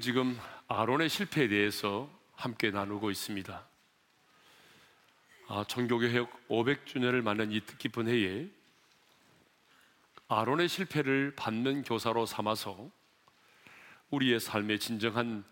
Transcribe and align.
우리는 0.00 0.02
지금 0.02 0.38
아론의 0.66 1.08
실패에 1.10 1.48
대해서 1.48 2.10
함께 2.34 2.70
나누고 2.70 3.10
있습니다. 3.10 3.66
아, 5.48 5.64
종교개 5.68 6.12
혁 6.14 6.48
500주년을 6.48 7.22
맞는 7.22 7.52
이 7.52 7.60
뜻깊은 7.60 8.08
해에 8.08 8.48
아론의 10.28 10.68
실패를 10.68 11.34
받는 11.36 11.82
교사로 11.82 12.24
삼아서 12.24 12.90
우리의 14.10 14.40
삶의 14.40 14.78
진정한 14.78 15.44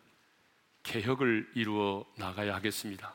개혁을 0.83 1.51
이루어 1.55 2.07
나가야 2.17 2.55
하겠습니다. 2.55 3.15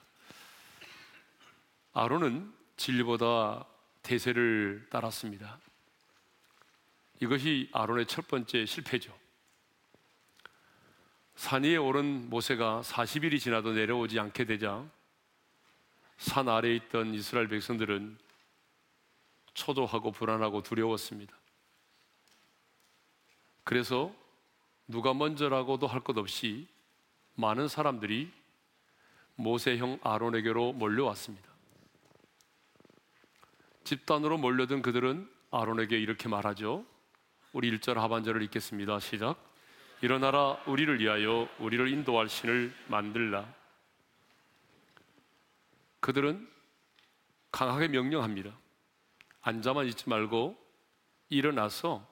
아론은 1.93 2.53
진리보다 2.77 3.65
대세를 4.03 4.87
따랐습니다. 4.89 5.59
이것이 7.19 7.69
아론의 7.73 8.05
첫 8.05 8.27
번째 8.27 8.65
실패죠. 8.65 9.22
산 11.43 11.65
위에 11.65 11.75
오른 11.75 12.29
모세가 12.29 12.83
40일이 12.85 13.37
지나도 13.37 13.73
내려오지 13.73 14.17
않게 14.17 14.45
되자 14.45 14.81
산 16.15 16.47
아래에 16.47 16.73
있던 16.77 17.13
이스라엘 17.13 17.49
백성들은 17.49 18.17
초조하고 19.53 20.13
불안하고 20.13 20.63
두려웠습니다. 20.63 21.35
그래서 23.65 24.15
누가 24.87 25.13
먼저라고도 25.13 25.85
할 25.85 25.99
것 25.99 26.17
없이 26.17 26.65
많은 27.35 27.67
사람들이 27.67 28.31
모세형 29.35 29.99
아론에게로 30.01 30.71
몰려왔습니다. 30.71 31.51
집단으로 33.83 34.37
몰려든 34.37 34.81
그들은 34.81 35.29
아론에게 35.51 35.99
이렇게 35.99 36.29
말하죠. 36.29 36.85
우리 37.51 37.69
1절 37.77 37.95
하반절을 37.95 38.41
읽겠습니다. 38.43 39.01
시작. 39.01 39.52
일어나라 40.03 40.61
우리를 40.67 40.99
위하여 40.99 41.47
우리를 41.59 41.87
인도할 41.87 42.27
신을 42.27 42.73
만들라. 42.89 43.47
그들은 46.01 46.45
강하게 47.53 47.87
명령합니다. 47.87 48.53
앉아만 49.43 49.87
있지 49.87 50.09
말고 50.09 50.57
일어나서 51.29 52.05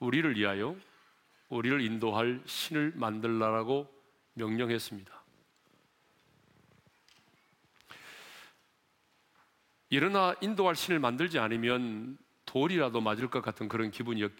우리를 0.00 0.36
위하여 0.36 0.76
우리를 1.48 1.80
인도할 1.82 2.42
신을 2.44 2.94
만들라라고 2.96 3.86
명령했습니다. 4.34 5.22
일어나 9.90 10.34
인도할 10.40 10.74
신을 10.74 10.98
만들지 10.98 11.38
않으면 11.38 12.18
돌이라도 12.46 13.00
맞을 13.00 13.30
것 13.30 13.42
같은 13.42 13.68
그런 13.68 13.92
기분이었, 13.92 14.32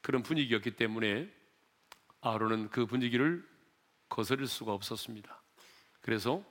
그런 0.00 0.22
분위기였기 0.22 0.76
때문에 0.76 1.41
아론은 2.22 2.70
그 2.70 2.86
분위기를 2.86 3.46
거스릴 4.08 4.46
수가 4.46 4.72
없었습니다. 4.72 5.42
그래서 6.00 6.42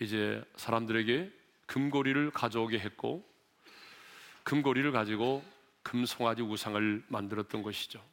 이제 0.00 0.44
사람들에게 0.56 1.32
금고리를 1.66 2.30
가져오게 2.30 2.78
했고 2.78 3.26
금고리를 4.44 4.90
가지고 4.92 5.44
금송아지 5.82 6.42
우상을 6.42 7.04
만들었던 7.08 7.62
것이죠. 7.62 8.04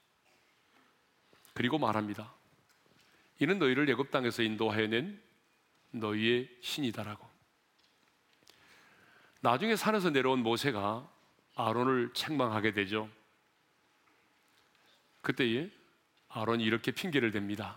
그리고 1.53 1.77
말합니다. 1.77 2.33
이는 3.39 3.59
너희를 3.59 3.89
애굽 3.89 4.11
땅에서 4.11 4.41
인도하여 4.41 4.87
낸 4.87 5.21
너희의 5.91 6.49
신이다라고. 6.61 7.27
나중에 9.41 9.75
산에서 9.75 10.11
내려온 10.11 10.43
모세가 10.43 11.09
아론을 11.55 12.13
책망하게 12.13 12.71
되죠. 12.71 13.09
그때에 15.21 15.77
아론이 16.30 16.64
이렇게 16.64 16.92
핑계를 16.92 17.32
댑니다. 17.32 17.76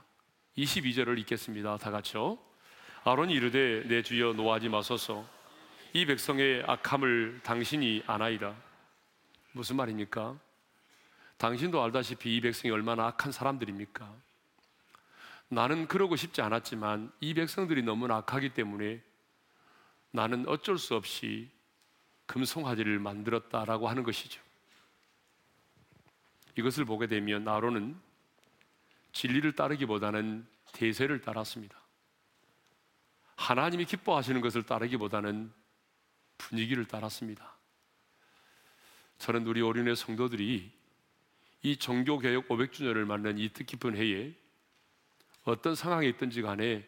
22절을 0.58 1.18
읽겠습니다. 1.20 1.76
다 1.78 1.90
같이요. 1.90 2.38
아론이 3.04 3.32
이르되 3.32 3.84
내 3.86 4.02
주여 4.02 4.34
노하지 4.34 4.68
마소서 4.68 5.26
이 5.92 6.04
백성의 6.04 6.64
악함을 6.66 7.40
당신이 7.42 8.04
아나이다. 8.06 8.54
무슨 9.52 9.76
말입니까? 9.76 10.38
당신도 11.38 11.82
알다시피 11.82 12.36
이 12.36 12.40
백성이 12.40 12.72
얼마나 12.72 13.06
악한 13.06 13.32
사람들입니까? 13.32 14.12
나는 15.48 15.88
그러고 15.88 16.14
싶지 16.16 16.42
않았지만 16.42 17.10
이 17.20 17.34
백성들이 17.34 17.82
너무나 17.82 18.16
악하기 18.18 18.50
때문에 18.50 19.00
나는 20.12 20.46
어쩔 20.46 20.78
수 20.78 20.94
없이 20.94 21.48
금송아지를 22.26 22.98
만들었다라고 22.98 23.88
하는 23.88 24.02
것이죠. 24.02 24.40
이것을 26.56 26.84
보게 26.84 27.06
되면 27.06 27.48
아론은 27.48 28.09
진리를 29.12 29.52
따르기보다는 29.52 30.46
대세를 30.72 31.20
따랐습니다. 31.20 31.80
하나님이 33.36 33.86
기뻐하시는 33.86 34.40
것을 34.40 34.62
따르기보다는 34.62 35.52
분위기를 36.38 36.84
따랐습니다. 36.84 37.56
저는 39.18 39.46
우리 39.46 39.60
어린의 39.60 39.96
성도들이 39.96 40.72
이 41.62 41.76
종교개혁 41.76 42.48
500주년을 42.48 43.04
맞는 43.04 43.38
이 43.38 43.50
뜻깊은 43.50 43.96
해에 43.96 44.34
어떤 45.44 45.74
상황에 45.74 46.08
있든지 46.08 46.42
간에 46.42 46.86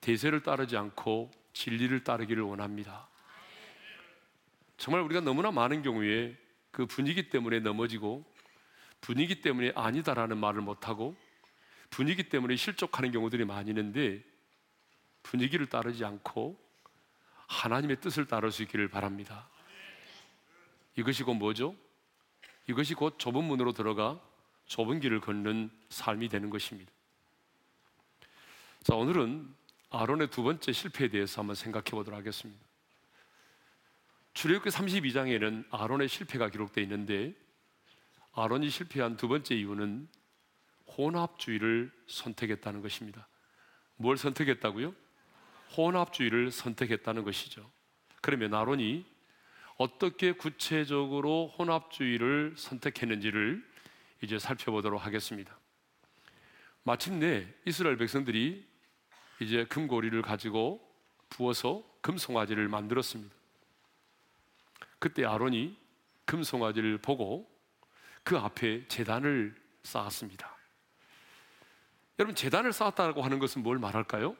대세를 0.00 0.42
따르지 0.42 0.76
않고 0.76 1.30
진리를 1.52 2.04
따르기를 2.04 2.42
원합니다. 2.42 3.08
정말 4.76 5.02
우리가 5.02 5.20
너무나 5.20 5.50
많은 5.50 5.82
경우에 5.82 6.36
그 6.70 6.84
분위기 6.84 7.30
때문에 7.30 7.60
넘어지고 7.60 8.24
분위기 9.00 9.40
때문에 9.40 9.72
아니다라는 9.74 10.36
말을 10.38 10.60
못하고 10.60 11.16
분위기 11.90 12.28
때문에 12.28 12.56
실족하는 12.56 13.10
경우들이 13.12 13.44
많이 13.44 13.70
있는데 13.70 14.22
분위기를 15.22 15.66
따르지 15.66 16.04
않고 16.04 16.58
하나님의 17.46 18.00
뜻을 18.00 18.26
따를 18.26 18.50
수 18.52 18.62
있기를 18.62 18.88
바랍니다. 18.88 19.48
이것이 20.96 21.22
곧 21.22 21.34
뭐죠? 21.34 21.74
이것이 22.68 22.94
곧 22.94 23.18
좁은 23.18 23.44
문으로 23.44 23.72
들어가 23.72 24.20
좁은 24.66 25.00
길을 25.00 25.20
걷는 25.20 25.70
삶이 25.88 26.28
되는 26.28 26.50
것입니다. 26.50 26.90
자, 28.82 28.94
오늘은 28.94 29.54
아론의 29.90 30.30
두 30.30 30.42
번째 30.42 30.72
실패에 30.72 31.08
대해서 31.08 31.40
한번 31.40 31.54
생각해 31.54 31.90
보도록 31.90 32.18
하겠습니다. 32.18 32.64
출애굽기 34.34 34.70
32장에는 34.70 35.64
아론의 35.70 36.08
실패가 36.08 36.50
기록되어 36.50 36.82
있는데 36.84 37.34
아론이 38.32 38.68
실패한 38.68 39.16
두 39.16 39.28
번째 39.28 39.54
이유는 39.54 40.08
혼합주의를 40.96 41.92
선택했다는 42.06 42.82
것입니다. 42.82 43.26
뭘 43.96 44.16
선택했다고요? 44.16 44.94
혼합주의를 45.76 46.50
선택했다는 46.50 47.24
것이죠. 47.24 47.70
그러면 48.20 48.54
아론이 48.54 49.04
어떻게 49.76 50.32
구체적으로 50.32 51.52
혼합주의를 51.58 52.54
선택했는지를 52.56 53.64
이제 54.22 54.38
살펴보도록 54.38 55.04
하겠습니다. 55.04 55.56
마침내 56.82 57.46
이스라엘 57.66 57.96
백성들이 57.96 58.66
이제 59.40 59.64
금고리를 59.66 60.20
가지고 60.22 60.80
부어서 61.28 61.84
금송아지를 62.00 62.68
만들었습니다. 62.68 63.34
그때 64.98 65.24
아론이 65.24 65.76
금송아지를 66.24 66.98
보고 66.98 67.50
그 68.22 68.38
앞에 68.38 68.88
재단을 68.88 69.54
쌓았습니다. 69.82 70.55
여러분 72.18 72.34
재단을 72.34 72.72
쌓았다고 72.72 73.22
하는 73.22 73.38
것은 73.38 73.62
뭘 73.62 73.78
말할까요? 73.78 74.36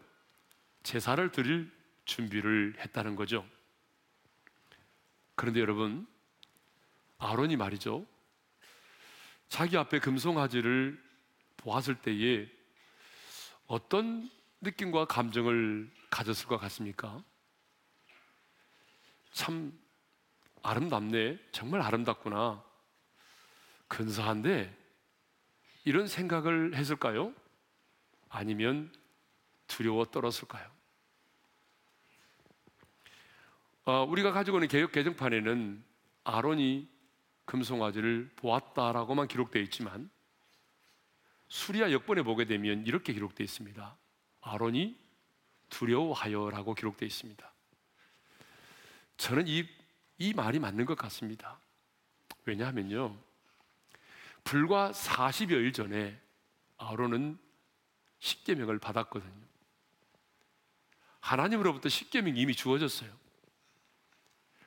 제사를 0.83 1.31
드릴 1.31 1.71
준비를 2.07 2.77
했다는 2.79 3.17
거죠. 3.17 3.47
그런데 5.35 5.61
여러분 5.61 6.07
아론이 7.19 7.57
말이죠. 7.57 8.07
자기 9.49 9.77
앞에 9.77 10.01
금송아지를 10.01 11.03
보았을 11.59 11.97
때에 11.97 12.49
어떤 13.67 14.31
느낌과 14.61 15.07
감정을 15.07 15.91
가졌을 16.11 16.47
것 16.47 16.57
같습니까? 16.59 17.23
참 19.33 19.79
아름답네. 20.63 21.39
정말 21.53 21.83
아름답구나. 21.83 22.65
근사한데 23.89 24.75
이런 25.85 26.09
생각을 26.09 26.75
했을까요? 26.75 27.35
아니면 28.29 28.93
두려워 29.67 30.05
떨었을까요? 30.05 30.71
어, 33.85 34.05
우리가 34.05 34.33
가지고 34.33 34.59
있는 34.59 34.69
개혁 34.69 34.93
개정판에는 34.93 35.85
아론이 36.25 36.89
금송아지를 37.45 38.31
보았다라고만 38.37 39.29
기록되어 39.29 39.63
있지만 39.63 40.11
수리아 41.49 41.93
역본에 41.93 42.23
보게 42.23 42.45
되면 42.45 42.85
이렇게 42.85 43.13
기록되어 43.13 43.45
있습니다. 43.45 43.97
아론이 44.41 44.99
두려워하여라고 45.71 46.75
기록되어 46.75 47.07
있습니다. 47.07 47.53
저는 49.17 49.47
이, 49.47 49.69
이 50.19 50.35
말이 50.35 50.59
맞는 50.59 50.85
것 50.85 50.99
같습니다. 50.99 51.59
왜냐하면요. 52.45 53.17
불과 54.45 54.91
40여일 54.93 55.73
전에 55.73 56.21
아론은 56.77 57.39
십계명을 58.21 58.79
받았거든요. 58.79 59.47
하나님으로부터 61.21 61.89
십계명이 61.89 62.41
이미 62.41 62.55
주어졌어요. 62.55 63.11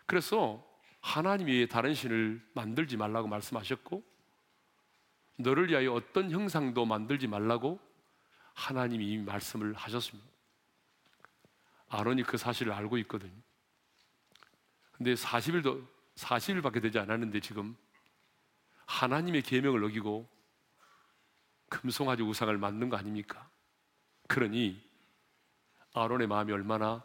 그래서 0.05 0.65
하나님이 1.01 1.67
다른 1.67 1.93
신을 1.93 2.45
만들지 2.53 2.97
말라고 2.97 3.27
말씀하셨고 3.27 4.03
너를 5.37 5.69
위하여 5.69 5.93
어떤 5.93 6.31
형상도 6.31 6.85
만들지 6.85 7.27
말라고 7.27 7.79
하나님이 8.53 9.07
이미 9.07 9.23
말씀을 9.23 9.73
하셨습니다. 9.73 10.29
아론이 11.87 12.23
그 12.23 12.37
사실을 12.37 12.73
알고 12.73 12.97
있거든요. 12.99 13.33
근데 14.91 15.13
40일도 15.13 15.87
40일밖에 16.15 16.81
되지 16.81 16.99
않았는데 16.99 17.39
지금 17.39 17.77
하나님의 18.85 19.43
계명을 19.43 19.83
어기고 19.85 20.27
금송아지 21.69 22.23
우상을 22.23 22.57
만든 22.57 22.89
거 22.89 22.97
아닙니까? 22.97 23.49
그러니 24.27 24.81
아론의 25.93 26.27
마음이 26.27 26.51
얼마나 26.51 27.03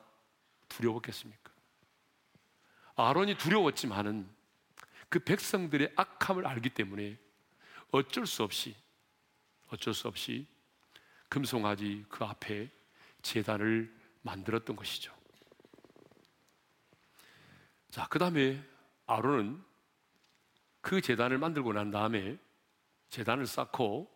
두려웠겠습니까? 0.69 1.53
아론이 2.97 3.37
두려웠지만은 3.37 4.29
그 5.09 5.19
백성들의 5.19 5.93
악함을 5.97 6.47
알기 6.47 6.71
때문에 6.71 7.19
어쩔 7.91 8.27
수 8.27 8.43
없이 8.43 8.75
어쩔 9.69 9.95
수 9.95 10.09
없이 10.09 10.47
금송아지 11.29 12.05
그 12.09 12.25
앞에 12.25 12.71
제단을 13.23 13.93
만들었던 14.23 14.77
것이죠. 14.77 15.15
자, 17.91 18.07
그 18.09 18.19
다음에 18.19 18.63
아론은 19.07 19.63
그 20.81 21.01
재단을 21.01 21.39
만들고 21.39 21.73
난 21.73 21.91
다음에 21.91 22.39
재단을 23.11 23.47
쌓고 23.47 24.14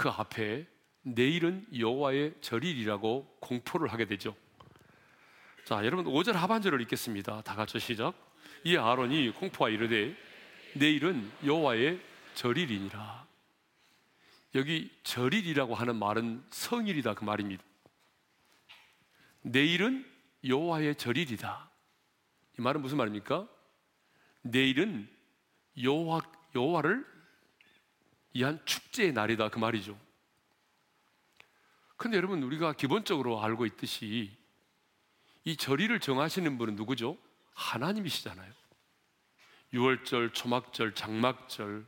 그 0.00 0.08
앞에 0.08 0.66
내일은 1.02 1.66
여호와의 1.78 2.36
절일이라고 2.40 3.36
공포를 3.38 3.92
하게 3.92 4.06
되죠. 4.06 4.34
자, 5.66 5.84
여러분 5.84 6.06
5절 6.06 6.32
하반절을 6.32 6.80
읽겠습니다. 6.80 7.42
다 7.42 7.54
같이 7.54 7.78
시작. 7.78 8.14
이 8.64 8.78
아론이 8.78 9.34
공포하 9.34 9.68
이르되 9.68 10.16
내일은 10.74 11.30
여호와의 11.44 12.00
절일이니라. 12.32 13.26
여기 14.54 14.90
절일이라고 15.02 15.74
하는 15.74 15.96
말은 15.96 16.44
성일이다 16.48 17.12
그 17.12 17.24
말입니다. 17.24 17.62
내일은 19.42 20.10
여호와의 20.46 20.94
절일이다. 20.94 21.70
이 22.58 22.62
말은 22.62 22.80
무슨 22.80 22.96
말입니까? 22.96 23.46
내일은 24.40 25.10
여호와 25.82 26.22
여호와를 26.54 27.04
위한 28.32 28.60
축제의 28.64 29.12
날이다 29.12 29.48
그 29.48 29.58
말이죠. 29.58 29.98
근데 31.96 32.16
여러분 32.16 32.42
우리가 32.42 32.72
기본적으로 32.72 33.42
알고 33.42 33.66
있듯이 33.66 34.30
이 35.44 35.56
절일을 35.56 36.00
정하시는 36.00 36.56
분은 36.58 36.76
누구죠? 36.76 37.18
하나님이시잖아요. 37.54 38.52
유월절, 39.72 40.32
초막절, 40.32 40.94
장막절 40.94 41.86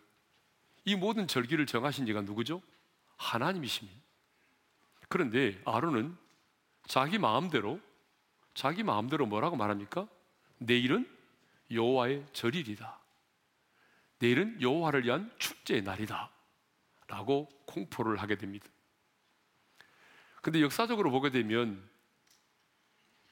이 0.84 0.96
모든 0.96 1.26
절기를 1.26 1.66
정하신 1.66 2.06
지가 2.06 2.22
누구죠? 2.22 2.60
하나님이십니다. 3.16 4.00
그런데 5.08 5.60
아론은 5.64 6.16
자기 6.86 7.18
마음대로 7.18 7.80
자기 8.54 8.82
마음대로 8.82 9.26
뭐라고 9.26 9.56
말합니까? 9.56 10.06
내일은 10.58 11.08
여호와의 11.70 12.26
절일이다. 12.32 13.01
내일은 14.22 14.62
여호와를 14.62 15.04
위한 15.04 15.32
축제의 15.38 15.82
날이다. 15.82 16.30
라고 17.08 17.48
공포를 17.66 18.18
하게 18.18 18.36
됩니다. 18.36 18.68
근데 20.40 20.62
역사적으로 20.62 21.10
보게 21.10 21.30
되면 21.30 21.90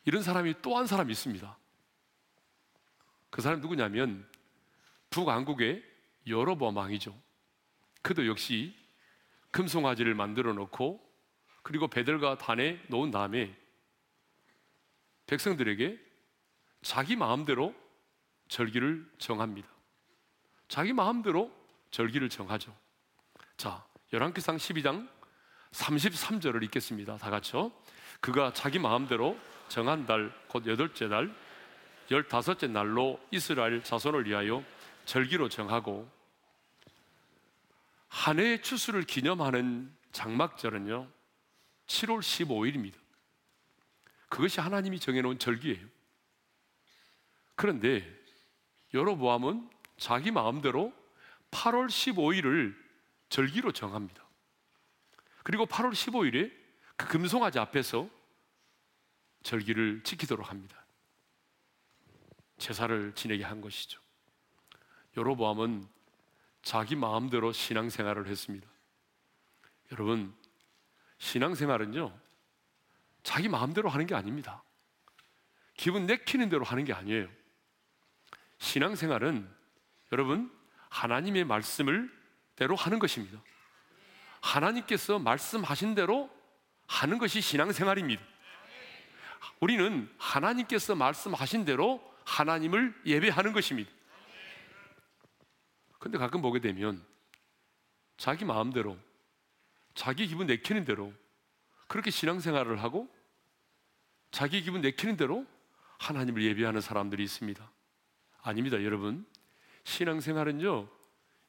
이런 0.04 0.22
사람이 0.24 0.62
또 0.62 0.76
한 0.76 0.88
사람이 0.88 1.12
있습니다. 1.12 1.58
그 3.30 3.40
사람 3.40 3.60
누구냐면 3.60 4.28
북왕국의 5.10 5.84
여로보암 6.26 6.76
왕이죠. 6.76 7.16
그도 8.02 8.26
역시 8.26 8.76
금송아지를 9.52 10.16
만들어 10.16 10.52
놓고 10.52 11.00
그리고 11.62 11.86
배들과 11.86 12.36
단에 12.36 12.80
놓은 12.88 13.12
다음에 13.12 13.56
백성들에게 15.26 16.00
자기 16.82 17.14
마음대로 17.14 17.74
절기를 18.48 19.08
정합니다. 19.18 19.69
자기 20.70 20.92
마음대로 20.92 21.50
절기를 21.90 22.28
정하죠. 22.28 22.74
자, 23.56 23.84
열왕기상 24.12 24.56
12장 24.56 25.08
33절을 25.72 26.62
읽겠습니다. 26.64 27.16
다 27.16 27.28
같이요. 27.28 27.72
그가 28.20 28.52
자기 28.52 28.78
마음대로 28.78 29.36
정한 29.68 30.06
달, 30.06 30.32
곧 30.46 30.64
여덟째 30.68 31.08
달, 31.08 31.34
열다섯째 32.12 32.68
날로 32.68 33.20
이스라엘 33.32 33.82
자손을 33.82 34.26
위하여 34.26 34.62
절기로 35.06 35.48
정하고 35.48 36.08
한 38.06 38.38
해의 38.38 38.62
추수를 38.62 39.02
기념하는 39.02 39.92
장막절은요, 40.12 41.08
7월 41.88 42.20
15일입니다. 42.20 42.94
그것이 44.28 44.60
하나님이 44.60 45.00
정해 45.00 45.20
놓은 45.20 45.40
절기예요. 45.40 45.84
그런데 47.56 48.08
여로보암은 48.94 49.79
자기 50.00 50.30
마음대로 50.30 50.94
8월 51.50 51.86
15일을 51.86 52.74
절기로 53.28 53.70
정합니다. 53.70 54.24
그리고 55.42 55.66
8월 55.66 55.92
15일에 55.92 56.50
그 56.96 57.06
금송아지 57.06 57.58
앞에서 57.58 58.08
절기를 59.42 60.02
지키도록 60.02 60.50
합니다. 60.50 60.86
제사를 62.56 63.14
지내게 63.14 63.44
한 63.44 63.60
것이죠. 63.60 64.00
여로보암은 65.18 65.86
자기 66.62 66.96
마음대로 66.96 67.52
신앙생활을 67.52 68.26
했습니다. 68.26 68.66
여러분, 69.92 70.34
신앙생활은요, 71.18 72.18
자기 73.22 73.48
마음대로 73.50 73.90
하는 73.90 74.06
게 74.06 74.14
아닙니다. 74.14 74.62
기분 75.74 76.06
내키는 76.06 76.48
대로 76.48 76.64
하는 76.64 76.84
게 76.84 76.94
아니에요. 76.94 77.28
신앙생활은 78.58 79.59
여러분 80.12 80.50
하나님의 80.88 81.44
말씀을 81.44 82.10
대로 82.56 82.76
하는 82.76 82.98
것입니다. 82.98 83.40
하나님께서 84.40 85.18
말씀하신 85.18 85.94
대로 85.94 86.30
하는 86.86 87.18
것이 87.18 87.40
신앙생활입니다. 87.40 88.22
우리는 89.60 90.12
하나님께서 90.18 90.94
말씀하신 90.94 91.64
대로 91.64 92.02
하나님을 92.24 92.94
예배하는 93.06 93.52
것입니다. 93.52 93.90
근데 95.98 96.18
가끔 96.18 96.40
보게 96.40 96.60
되면 96.60 97.04
자기 98.16 98.44
마음대로 98.44 98.98
자기 99.94 100.26
기분 100.26 100.46
내키는 100.46 100.84
대로 100.84 101.12
그렇게 101.88 102.10
신앙생활을 102.10 102.82
하고 102.82 103.08
자기 104.30 104.62
기분 104.62 104.80
내키는 104.80 105.16
대로 105.16 105.46
하나님을 105.98 106.42
예배하는 106.42 106.80
사람들이 106.80 107.22
있습니다. 107.22 107.70
아닙니다, 108.42 108.82
여러분. 108.82 109.26
신앙생활은요, 109.84 110.88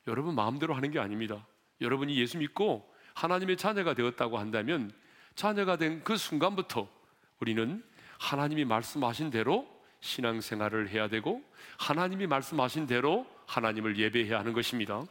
여러분 0.07 0.35
마음대로 0.35 0.73
하는 0.73 0.91
게 0.91 0.99
아닙니다. 0.99 1.45
여러분이 1.79 2.15
예수 2.17 2.37
믿고 2.37 2.91
하나님의 3.13 3.57
자녀가 3.57 3.93
되었다고 3.93 4.37
한다면 4.37 4.91
자녀가 5.35 5.77
된 5.77 6.03
그 6.03 6.17
순간부터 6.17 6.89
우리는 7.39 7.83
하나님이 8.19 8.65
말씀하신 8.65 9.31
대로 9.31 9.67
신앙생활을 10.01 10.89
해야 10.89 11.07
되고 11.07 11.43
하나님이 11.77 12.27
말씀하신 12.27 12.87
대로 12.87 13.25
하나님을 13.47 13.97
예배해야 13.97 14.39
하는 14.39 14.53
것입니다. 14.53 15.03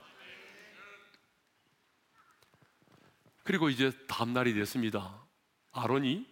그리고 3.43 3.69
이제 3.69 3.91
다음 4.07 4.33
날이 4.33 4.55
됐습니다. 4.55 5.25
아론이 5.73 6.27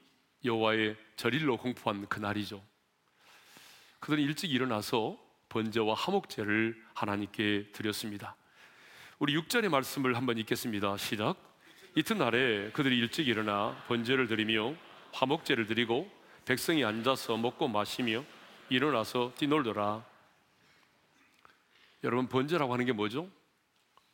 여호와의 0.44 0.96
절일로 1.16 1.56
공포한 1.56 2.06
그 2.08 2.20
날이죠. 2.20 2.62
그들은 4.00 4.22
일찍 4.22 4.52
일어나서 4.52 5.18
번제와 5.48 5.94
화목제를 5.94 6.80
하나님께 6.94 7.70
드렸습니다. 7.72 8.36
우리 9.18 9.34
6절의 9.36 9.68
말씀을 9.68 10.16
한번 10.16 10.38
읽겠습니다. 10.38 10.96
시작. 10.96 11.36
이튿날에 11.94 12.70
그들이 12.72 12.98
일찍 12.98 13.28
일어나 13.28 13.76
번제를 13.88 14.28
드리며 14.28 14.74
화목제를 15.12 15.66
드리고 15.66 16.10
백성이 16.44 16.84
앉아서 16.84 17.36
먹고 17.36 17.68
마시며 17.68 18.24
일어나서 18.68 19.32
뛰놀더라. 19.36 20.04
여러분 22.04 22.28
번제라고 22.28 22.72
하는 22.72 22.84
게 22.84 22.92
뭐죠? 22.92 23.28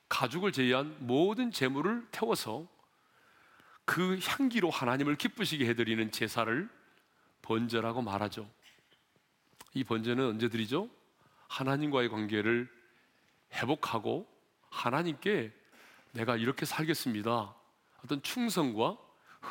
가죽을 0.09 0.53
제외한 0.53 0.97
모든 1.01 1.51
재물을 1.51 2.07
태워서 2.11 2.67
그 3.85 4.19
향기로 4.23 4.71
하나님을 4.71 5.17
기쁘시게 5.17 5.67
해드리는 5.67 6.11
제사를 6.11 6.69
번제라고 7.43 8.01
말하죠. 8.01 8.49
이 9.75 9.85
번제는 9.85 10.25
언제 10.27 10.49
드리죠? 10.49 10.89
하나님과의 11.55 12.09
관계를 12.09 12.69
회복하고 13.53 14.29
하나님께 14.71 15.53
내가 16.13 16.37
이렇게 16.37 16.67
살겠습니다. 16.67 17.55
어떤 18.03 18.23
충성과 18.23 18.99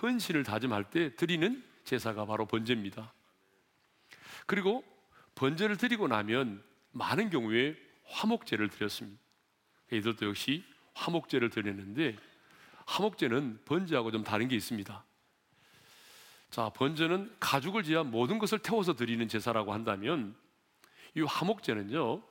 헌신을 0.01 0.43
다짐할 0.43 0.89
때 0.89 1.15
드리는 1.15 1.63
제사가 1.85 2.25
바로 2.25 2.45
번제입니다. 2.45 3.13
그리고 4.45 4.83
번제를 5.35 5.77
드리고 5.77 6.09
나면 6.09 6.61
많은 6.91 7.29
경우에 7.29 7.77
화목제를 8.05 8.69
드렸습니다. 8.69 9.21
이들도 9.91 10.27
역시 10.27 10.63
화목제를 10.95 11.49
드렸는데 11.49 12.17
화목제는 12.85 13.61
번제하고 13.63 14.11
좀 14.11 14.23
다른 14.25 14.49
게 14.49 14.55
있습니다. 14.57 15.05
자, 16.49 16.69
번제는 16.69 17.33
가죽을 17.39 17.83
지어 17.83 18.03
모든 18.03 18.39
것을 18.39 18.59
태워서 18.59 18.93
드리는 18.93 19.25
제사라고 19.27 19.73
한다면 19.73 20.35
이 21.15 21.21
화목제는요 21.21 22.21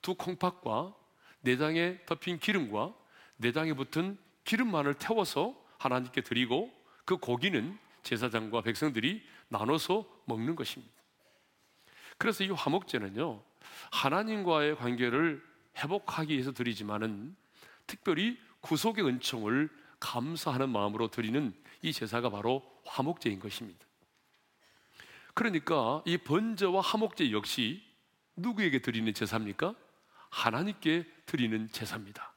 두 0.00 0.14
콩팥과 0.14 0.94
내장에 1.40 1.98
덮인 2.06 2.38
기름과 2.38 2.94
내장에 3.36 3.72
붙은 3.72 4.18
기름만을 4.44 4.94
태워서 4.94 5.54
하나님께 5.78 6.22
드리고 6.22 6.72
그 7.04 7.16
고기는 7.16 7.78
제사장과 8.02 8.62
백성들이 8.62 9.22
나눠서 9.48 10.06
먹는 10.26 10.56
것입니다. 10.56 10.92
그래서 12.18 12.44
이 12.44 12.50
화목제는요 12.50 13.42
하나님과의 13.90 14.76
관계를 14.76 15.42
회복하기 15.78 16.32
위해서 16.32 16.52
드리지만은 16.52 17.34
특별히 17.86 18.38
구속의 18.60 19.04
은총을 19.04 19.68
감사하는 20.00 20.68
마음으로 20.68 21.08
드리는 21.08 21.54
이 21.82 21.92
제사가 21.92 22.30
바로 22.30 22.62
화목제인 22.84 23.38
것입니다. 23.40 23.86
그러니까 25.34 26.02
이 26.04 26.18
번제와 26.18 26.80
화목제 26.80 27.32
역시 27.32 27.82
누구에게 28.36 28.80
드리는 28.80 29.12
제사입니까? 29.12 29.74
하나님께 30.30 31.06
드리는 31.26 31.70
제사입니다. 31.70 32.32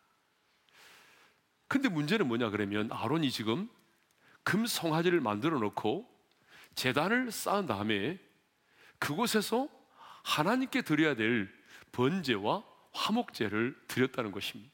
근데 1.67 1.89
문제는 1.89 2.27
뭐냐 2.27 2.49
그러면 2.49 2.91
아론이 2.91 3.31
지금 3.31 3.69
금 4.43 4.65
송아지를 4.65 5.21
만들어 5.21 5.57
놓고 5.59 6.07
재단을 6.75 7.31
쌓은 7.31 7.65
다음에 7.65 8.19
그곳에서 8.99 9.69
하나님께 10.23 10.81
드려야 10.81 11.15
될 11.15 11.51
번제와 11.91 12.63
화목제를 12.91 13.75
드렸다는 13.87 14.31
것입니다. 14.31 14.71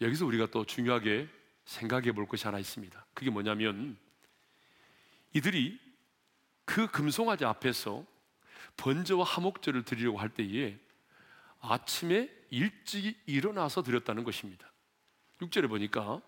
여기서 0.00 0.26
우리가 0.26 0.46
또 0.46 0.64
중요하게 0.64 1.28
생각해 1.64 2.12
볼 2.12 2.26
것이 2.26 2.44
하나 2.44 2.58
있습니다. 2.58 3.06
그게 3.14 3.30
뭐냐면 3.30 3.96
이들이 5.34 5.78
그 6.64 6.86
금송아지 6.90 7.44
앞에서 7.44 8.04
번제와 8.78 9.24
화목제를 9.24 9.84
드리려고 9.84 10.18
할 10.18 10.30
때에 10.30 10.78
아침에 11.60 12.30
일찍이 12.50 13.14
일어나서 13.26 13.82
드렸다는 13.82 14.24
것입니다. 14.24 14.72
6절에 15.40 15.68
보니까 15.68 16.22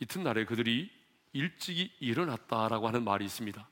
이튿날에 0.00 0.44
그들이 0.44 0.90
일찍이 1.32 1.92
일어났다라고 2.00 2.88
하는 2.88 3.02
말이 3.04 3.24
있습니다. 3.24 3.68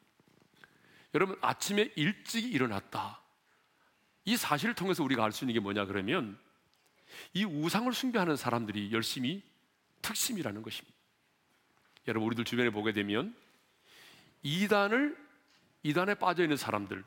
여러분, 1.14 1.36
아침에 1.42 1.92
일찍이 1.96 2.48
일어났다. 2.48 3.20
이 4.24 4.36
사실을 4.36 4.74
통해서 4.74 5.04
우리가 5.04 5.22
알 5.24 5.32
수 5.32 5.44
있는 5.44 5.54
게 5.54 5.60
뭐냐 5.60 5.84
그러면 5.84 6.38
이 7.34 7.44
우상을 7.44 7.92
숭배하는 7.92 8.36
사람들이 8.36 8.92
열심히 8.92 9.42
특심이라는 10.02 10.62
것입니다. 10.62 10.96
여러분, 12.08 12.26
우리들 12.28 12.44
주변에 12.44 12.70
보게 12.70 12.92
되면 12.92 13.36
이단을, 14.42 15.16
이단에 15.82 16.14
빠져 16.14 16.42
있는 16.42 16.56
사람들, 16.56 17.04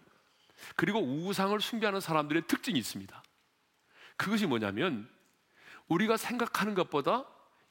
그리고 0.76 1.00
우상을 1.00 1.60
숭배하는 1.60 2.00
사람들의 2.00 2.48
특징이 2.48 2.78
있습니다. 2.80 3.24
그것이 4.16 4.46
뭐냐면 4.48 5.10
우리가 5.88 6.18
생각하는 6.18 6.74
것보다 6.74 7.26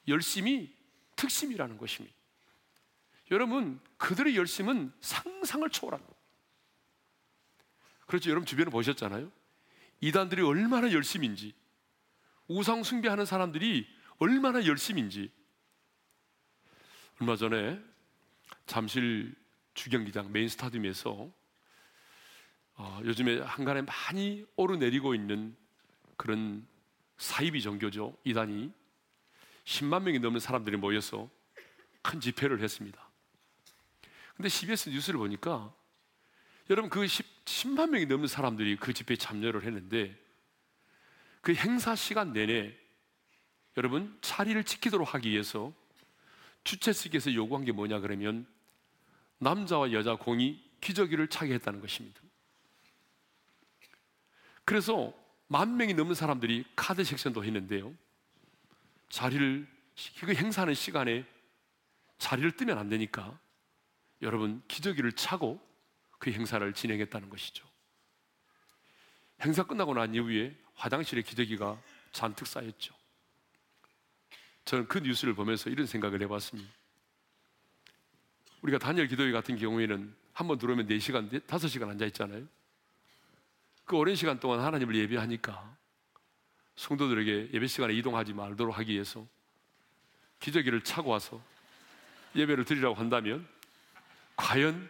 열심히 0.07 0.75
특심이라는 1.15 1.77
것입니다. 1.77 2.15
여러분, 3.31 3.79
그들의 3.97 4.37
열심은 4.37 4.93
상상을 5.01 5.69
초월합니다. 5.69 6.13
그렇죠. 8.05 8.29
여러분 8.29 8.45
주변에 8.45 8.69
보셨잖아요. 8.69 9.29
이단들이 9.99 10.41
얼마나 10.41 10.91
열심인지, 10.93 11.53
우상 12.47 12.83
숭배하는 12.83 13.25
사람들이 13.25 13.85
얼마나 14.19 14.65
열심인지. 14.65 15.31
얼마 17.19 17.35
전에 17.35 17.81
잠실 18.65 19.35
주경기장 19.73 20.31
메인 20.31 20.47
스타디움에서 20.47 21.29
어, 22.77 23.01
요즘에 23.03 23.39
한간에 23.39 23.81
많이 23.81 24.45
오르내리고 24.55 25.15
있는 25.15 25.55
그런 26.15 26.65
사이비 27.17 27.61
종교죠. 27.61 28.15
이단이 28.23 28.71
10만 29.65 30.03
명이 30.03 30.19
넘는 30.19 30.39
사람들이 30.39 30.77
모여서 30.77 31.29
큰 32.03 32.19
집회를 32.19 32.61
했습니다. 32.61 33.07
근데 34.35 34.49
CBS 34.49 34.89
뉴스를 34.89 35.17
보니까 35.17 35.73
여러분 36.69 36.89
그 36.89 37.05
10, 37.07 37.69
만 37.69 37.89
명이 37.89 38.05
넘는 38.05 38.27
사람들이 38.27 38.75
그 38.75 38.93
집회에 38.93 39.17
참여를 39.17 39.63
했는데 39.63 40.15
그 41.41 41.53
행사 41.55 41.95
시간 41.95 42.33
내내 42.33 42.77
여러분 43.77 44.17
자리를 44.21 44.63
지키도록 44.63 45.13
하기 45.15 45.31
위해서 45.31 45.73
주최 46.63 46.93
측에서 46.93 47.33
요구한 47.33 47.65
게 47.65 47.71
뭐냐 47.71 47.99
그러면 47.99 48.45
남자와 49.39 49.91
여자 49.91 50.15
공이 50.15 50.63
기저귀를 50.81 51.29
차게 51.29 51.53
했다는 51.55 51.81
것입니다. 51.81 52.21
그래서 54.67 55.13
만 55.47 55.77
명이 55.77 55.93
넘는 55.93 56.13
사람들이 56.13 56.65
카드 56.75 57.01
섹션도 57.01 57.45
했는데요. 57.45 57.95
자리를 59.07 59.65
그 60.19 60.33
행사하는 60.33 60.73
시간에 60.73 61.25
자리를 62.17 62.51
뜨면 62.57 62.77
안 62.77 62.89
되니까 62.89 63.39
여러분 64.21 64.61
기저귀를 64.67 65.13
차고 65.13 65.57
그 66.19 66.31
행사를 66.33 66.73
진행했다는 66.73 67.29
것이죠. 67.29 67.65
행사 69.39 69.63
끝나고 69.63 69.93
난 69.93 70.13
이후에 70.13 70.53
화장실에 70.75 71.21
기저귀가 71.21 71.81
잔뜩 72.11 72.45
쌓였죠. 72.45 72.93
저는 74.65 74.89
그 74.89 74.97
뉴스를 74.97 75.33
보면서 75.33 75.69
이런 75.69 75.87
생각을 75.87 76.21
해봤습니다. 76.23 76.69
우리가 78.63 78.79
단열 78.79 79.07
기도회 79.07 79.31
같은 79.31 79.55
경우에는 79.57 80.13
한 80.33 80.47
번 80.47 80.57
들어오면 80.57 80.87
4시간, 80.87 81.29
5시간 81.47 81.89
앉아 81.89 82.05
있잖아요. 82.07 82.45
그 83.87 83.95
오랜 83.95 84.15
시간 84.15 84.37
동안 84.37 84.59
하나님을 84.59 84.95
예배하니까 84.95 85.77
성도들에게 86.75 87.51
예배 87.53 87.67
시간에 87.67 87.93
이동하지 87.93 88.33
말도록 88.33 88.77
하기 88.77 88.91
위해서 88.91 89.25
기저귀를 90.41 90.83
차고 90.83 91.09
와서 91.09 91.41
예배를 92.35 92.65
드리라고 92.65 92.95
한다면 92.95 93.47
과연 94.35 94.89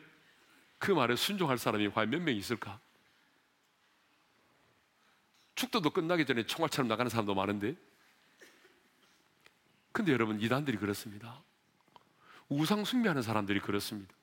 그 0.80 0.92
말에 0.92 1.16
순종할 1.16 1.60
사람이 1.60 1.90
과연 1.90 2.10
몇 2.10 2.22
명 2.22 2.36
있을까? 2.36 2.80
축도도 5.54 5.92
끝나기 5.92 6.26
전에 6.26 6.44
총알처럼 6.48 6.88
나가는 6.88 7.08
사람도 7.08 7.36
많은데 7.36 7.76
근데 9.92 10.12
여러분 10.12 10.42
이단들이 10.42 10.78
그렇습니다. 10.78 11.44
우상 12.50 12.84
숭배하는 12.84 13.22
사람들이 13.22 13.60
그렇습니다. 13.60 14.14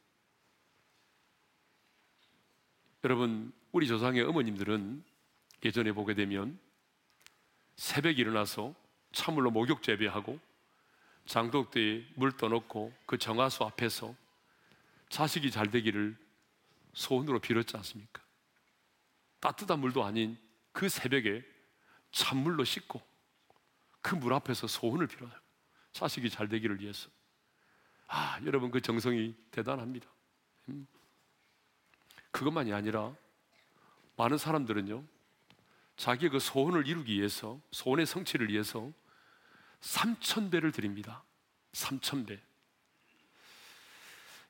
여러분 3.05 3.53
우리 3.75 3.89
조상의 3.89 4.23
어머님들은 4.23 5.03
예전에 5.65 5.91
보게 5.91 6.15
되면 6.15 6.61
새벽에 7.75 8.21
일어나서 8.21 8.73
찬물로 9.11 9.51
목욕 9.51 9.83
재배하고 9.83 10.39
장독대에 11.27 12.07
물 12.15 12.37
떠놓고 12.37 12.95
그 13.05 13.19
정화수 13.19 13.65
앞에서 13.65 14.15
자식이 15.09 15.51
잘 15.51 15.73
되기를 15.73 16.17
소원으로 16.93 17.41
빌었지 17.41 17.77
않습니까? 17.77 18.23
따뜻한 19.41 19.81
물도 19.81 20.05
아닌 20.05 20.39
그 20.71 20.89
새벽에 20.89 21.45
찬물로 22.13 22.63
씻고 22.63 23.03
그 24.01 24.15
물 24.15 24.35
앞에서 24.35 24.69
소원을 24.69 25.09
빌어요. 25.09 25.33
자식이 25.91 26.31
잘 26.31 26.49
되기를 26.49 26.81
위해서. 26.81 27.11
아, 28.07 28.39
여러분 28.45 28.71
그 28.71 28.81
정성이 28.81 29.35
대단합니다. 29.51 30.07
음. 30.69 30.87
그것만이 32.31 32.73
아니라 32.73 33.17
많은 34.17 34.39
사람들은요, 34.39 35.05
자기의 35.97 36.31
그 36.31 36.39
소원을 36.39 36.87
이루기 36.87 37.15
위해서, 37.15 37.61
소원의 37.71 38.07
성취를 38.07 38.49
위해서 38.49 38.93
3천 39.81 40.51
배를 40.51 40.73
드립니다. 40.73 41.25
3천 41.73 42.27
배. 42.27 42.41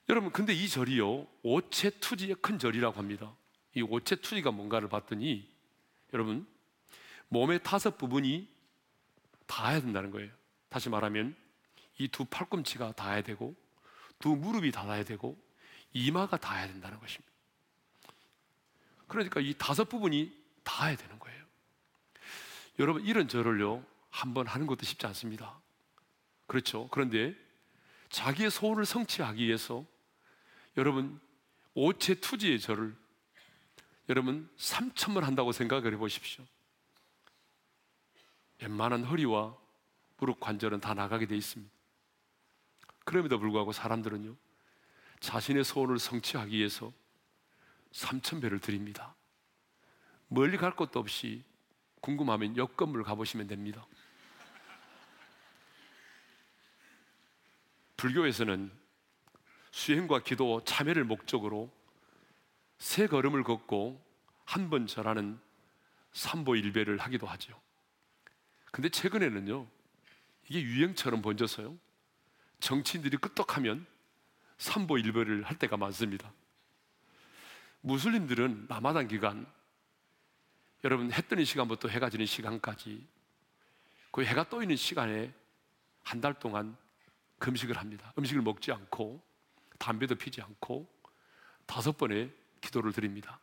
여러분, 0.09 0.30
근데 0.30 0.52
이 0.52 0.68
절이요, 0.68 1.26
오체 1.42 1.90
투지의 2.00 2.37
큰 2.42 2.59
절이라고 2.59 2.99
합니다. 2.99 3.35
이 3.75 3.83
오체 3.83 4.16
투지가 4.16 4.50
뭔가를 4.50 4.88
봤더니, 4.88 5.50
여러분, 6.12 6.47
몸의 7.28 7.62
다섯 7.62 7.97
부분이 7.97 8.49
닿아야 9.47 9.80
된다는 9.80 10.11
거예요. 10.11 10.30
다시 10.68 10.88
말하면, 10.88 11.35
이 11.99 12.09
두 12.09 12.25
팔꿈치가 12.25 12.92
닿아야 12.92 13.23
되고, 13.23 13.54
두 14.18 14.37
무릎이 14.37 14.73
닿아야 14.73 15.04
되고, 15.04 15.42
이마가 15.92 16.37
닿아야 16.37 16.66
된다는 16.66 16.99
것입니다. 16.99 17.34
그러니까 19.14 19.40
이 19.40 19.54
다섯 19.56 19.88
부분이 19.88 20.33
닿아야 20.64 20.97
되는 20.97 21.18
거예요. 21.18 21.44
여러분, 22.78 23.04
이런 23.04 23.28
절을요, 23.28 23.85
한번 24.11 24.47
하는 24.47 24.66
것도 24.66 24.85
쉽지 24.85 25.06
않습니다. 25.06 25.61
그렇죠. 26.47 26.88
그런데 26.88 27.35
자기의 28.11 28.50
소원을 28.50 28.87
성취하기 28.87 29.44
위해서 29.44 29.85
여러분 30.76 31.21
오체 31.75 32.14
투지의 32.14 32.61
절을 32.61 32.94
여러분 34.09 34.49
3천번 34.56 35.23
한다고 35.23 35.50
생각을 35.50 35.92
해 35.92 35.97
보십시오. 35.97 36.44
웬만한 38.61 39.04
허리와 39.04 39.56
무릎 40.18 40.38
관절은 40.40 40.80
다 40.80 40.94
나가게 40.94 41.26
돼 41.26 41.37
있습니다. 41.37 41.73
그럼에도 43.04 43.38
불구하고 43.38 43.73
사람들은요 43.73 44.37
자신의 45.21 45.64
소원을 45.64 45.99
성취하기 45.99 46.56
위해서 46.56 46.92
3천 47.95 48.43
배를 48.43 48.59
드립니다. 48.59 49.15
멀리 50.29 50.57
갈 50.57 50.75
것도 50.75 50.99
없이 50.99 51.45
궁금하면 52.01 52.57
옆 52.57 52.77
건물 52.77 53.03
가보시면 53.05 53.47
됩니다. 53.47 53.87
불교에서는 57.97 58.71
수행과 59.71 60.23
기도, 60.23 60.63
참회를 60.65 61.05
목적으로 61.05 61.73
세 62.79 63.07
걸음을 63.07 63.43
걷고 63.45 64.03
한 64.45 64.69
번 64.69 64.87
절하는 64.87 65.41
삼보일배를 66.13 66.99
하기도 66.99 67.27
하죠. 67.27 67.59
근데 68.71 68.89
최근에는요, 68.89 69.67
이게 70.49 70.63
유행처럼 70.63 71.23
번져서요, 71.23 71.77
정치인들이 72.61 73.17
끄떡하면 73.17 73.87
삼보일배를 74.59 75.45
할 75.45 75.59
때가 75.59 75.77
많습니다. 75.77 76.33
무슬림들은 77.85 78.67
라마단 78.71 79.09
기간, 79.09 79.47
여러분 80.85 81.12
해 81.12 81.21
뜨는 81.21 81.45
시간부터 81.45 81.88
해가 81.88 82.09
지는 82.09 82.25
시간까지 82.25 83.07
그 84.11 84.25
해가 84.25 84.49
떠 84.49 84.62
있는 84.62 84.75
시간에 84.75 85.33
한 86.03 86.21
달 86.23 86.33
동안 86.33 86.76
금식을 87.38 87.76
합니다. 87.76 88.12
음식을 88.19 88.41
먹지 88.41 88.73
않고 88.73 89.23
담배도 89.79 90.14
피지 90.14 90.41
않고 90.41 90.91
다섯 91.67 91.97
번의 91.99 92.33
기도를 92.62 92.93
드립니다. 92.93 93.38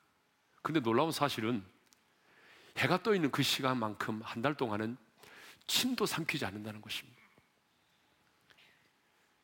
근데 0.64 0.80
놀라운 0.80 1.12
사실은 1.12 1.64
해가 2.78 3.04
떠 3.04 3.14
있는 3.14 3.30
그 3.30 3.44
시간만큼 3.44 4.22
한 4.24 4.42
달 4.42 4.56
동안은 4.56 4.98
침도 5.68 6.08
삼키지 6.08 6.46
않는다는 6.46 6.82
것입니다. 6.82 7.20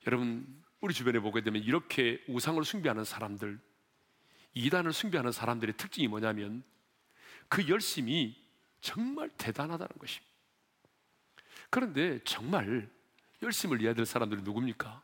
여러분, 0.07 0.63
우리 0.81 0.93
주변에 0.93 1.19
보게 1.19 1.41
되면 1.41 1.61
이렇게 1.61 2.23
우상을 2.27 2.63
숭배하는 2.63 3.03
사람들, 3.03 3.59
이단을 4.53 4.93
숭배하는 4.93 5.31
사람들의 5.31 5.77
특징이 5.77 6.07
뭐냐면 6.07 6.63
그 7.47 7.67
열심이 7.67 8.35
정말 8.81 9.29
대단하다는 9.37 9.97
것입니다. 9.99 10.33
그런데 11.69 12.19
정말 12.23 12.89
열심을 13.41 13.77
내야 13.77 13.93
될 13.93 14.05
사람들이 14.05 14.41
누굽니까? 14.41 15.03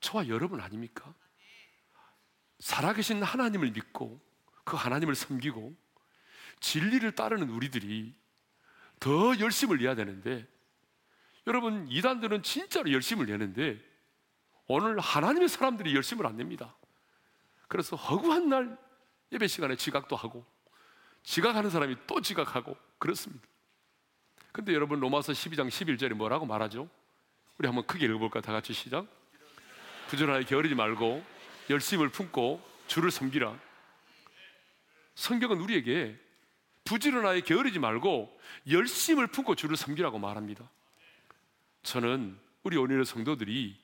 저와 0.00 0.28
여러분 0.28 0.60
아닙니까? 0.60 1.14
살아계신 2.58 3.22
하나님을 3.22 3.70
믿고 3.72 4.20
그 4.64 4.76
하나님을 4.76 5.14
섬기고 5.14 5.76
진리를 6.60 7.10
따르는 7.12 7.50
우리들이 7.50 8.14
더 8.98 9.38
열심을 9.38 9.78
내야 9.78 9.94
되는데 9.94 10.46
여러분 11.46 11.86
이단들은 11.88 12.42
진짜로 12.42 12.90
열심을 12.92 13.26
내는데 13.26 13.80
오늘 14.66 14.98
하나님의 14.98 15.48
사람들이 15.48 15.94
열심을 15.94 16.26
안 16.26 16.36
냅니다. 16.36 16.74
그래서 17.68 17.96
허구한 17.96 18.48
날 18.48 18.78
예배 19.32 19.46
시간에 19.46 19.76
지각도 19.76 20.16
하고 20.16 20.44
지각하는 21.22 21.70
사람이 21.70 21.96
또 22.06 22.20
지각하고 22.20 22.76
그렇습니다. 22.98 23.46
근데 24.52 24.72
여러분 24.72 25.00
로마서 25.00 25.32
12장 25.32 25.68
11절에 25.68 26.14
뭐라고 26.14 26.46
말하죠? 26.46 26.88
우리 27.58 27.66
한번 27.66 27.86
크게 27.86 28.06
읽어볼까 28.06 28.40
다 28.40 28.52
같이 28.52 28.72
시작. 28.72 29.06
부지런하게 30.08 30.44
게으르지 30.44 30.74
말고 30.74 31.24
열심을 31.68 32.08
품고 32.10 32.62
주를 32.86 33.10
섬기라. 33.10 33.58
성경은 35.14 35.60
우리에게 35.60 36.16
부지런하게 36.84 37.40
게으르지 37.40 37.78
말고 37.80 38.40
열심을 38.70 39.26
품고 39.26 39.56
주를 39.56 39.76
섬기라고 39.76 40.18
말합니다. 40.18 40.70
저는 41.82 42.38
우리 42.62 42.76
온유의 42.76 43.04
성도들이 43.04 43.76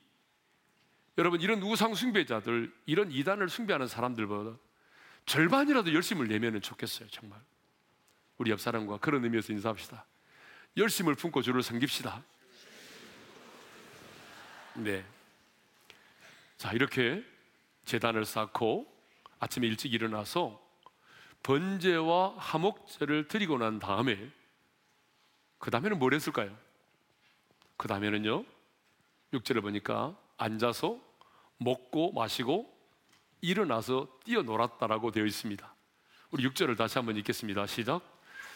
여러분 1.18 1.40
이런 1.40 1.62
우상 1.62 1.94
숭배자들 1.94 2.72
이런 2.86 3.10
이단을 3.10 3.48
숭배하는 3.48 3.86
사람들보다 3.86 4.56
절반이라도 5.26 5.94
열심을 5.94 6.28
내면 6.28 6.60
좋겠어요 6.60 7.08
정말 7.10 7.40
우리 8.38 8.50
옆 8.50 8.60
사람과 8.60 8.98
그런 8.98 9.24
의미에서 9.24 9.52
인사합시다 9.52 10.06
열심을 10.76 11.14
품고 11.14 11.42
주를 11.42 11.62
섬깁시다 11.62 12.22
네. 14.74 15.04
자, 16.56 16.72
이렇게 16.72 17.22
재단을 17.84 18.24
쌓고 18.24 18.90
아침에 19.38 19.66
일찍 19.66 19.92
일어나서 19.92 20.60
번제와 21.42 22.36
화목제를 22.38 23.28
드리고 23.28 23.58
난 23.58 23.78
다음에 23.78 24.30
그 25.58 25.70
다음에는 25.70 25.98
뭘 25.98 26.14
했을까요? 26.14 26.56
그 27.76 27.88
다음에는요 27.88 28.44
6절을 29.32 29.60
보니까 29.60 30.16
앉아서 30.36 30.98
먹고 31.58 32.12
마시고 32.12 32.72
일어나서 33.40 34.08
뛰어놀았다라고 34.24 35.10
되어 35.10 35.24
있습니다 35.24 35.74
우리 36.30 36.48
6절을 36.48 36.76
다시 36.76 36.98
한번 36.98 37.16
읽겠습니다 37.16 37.66
시작 37.66 38.02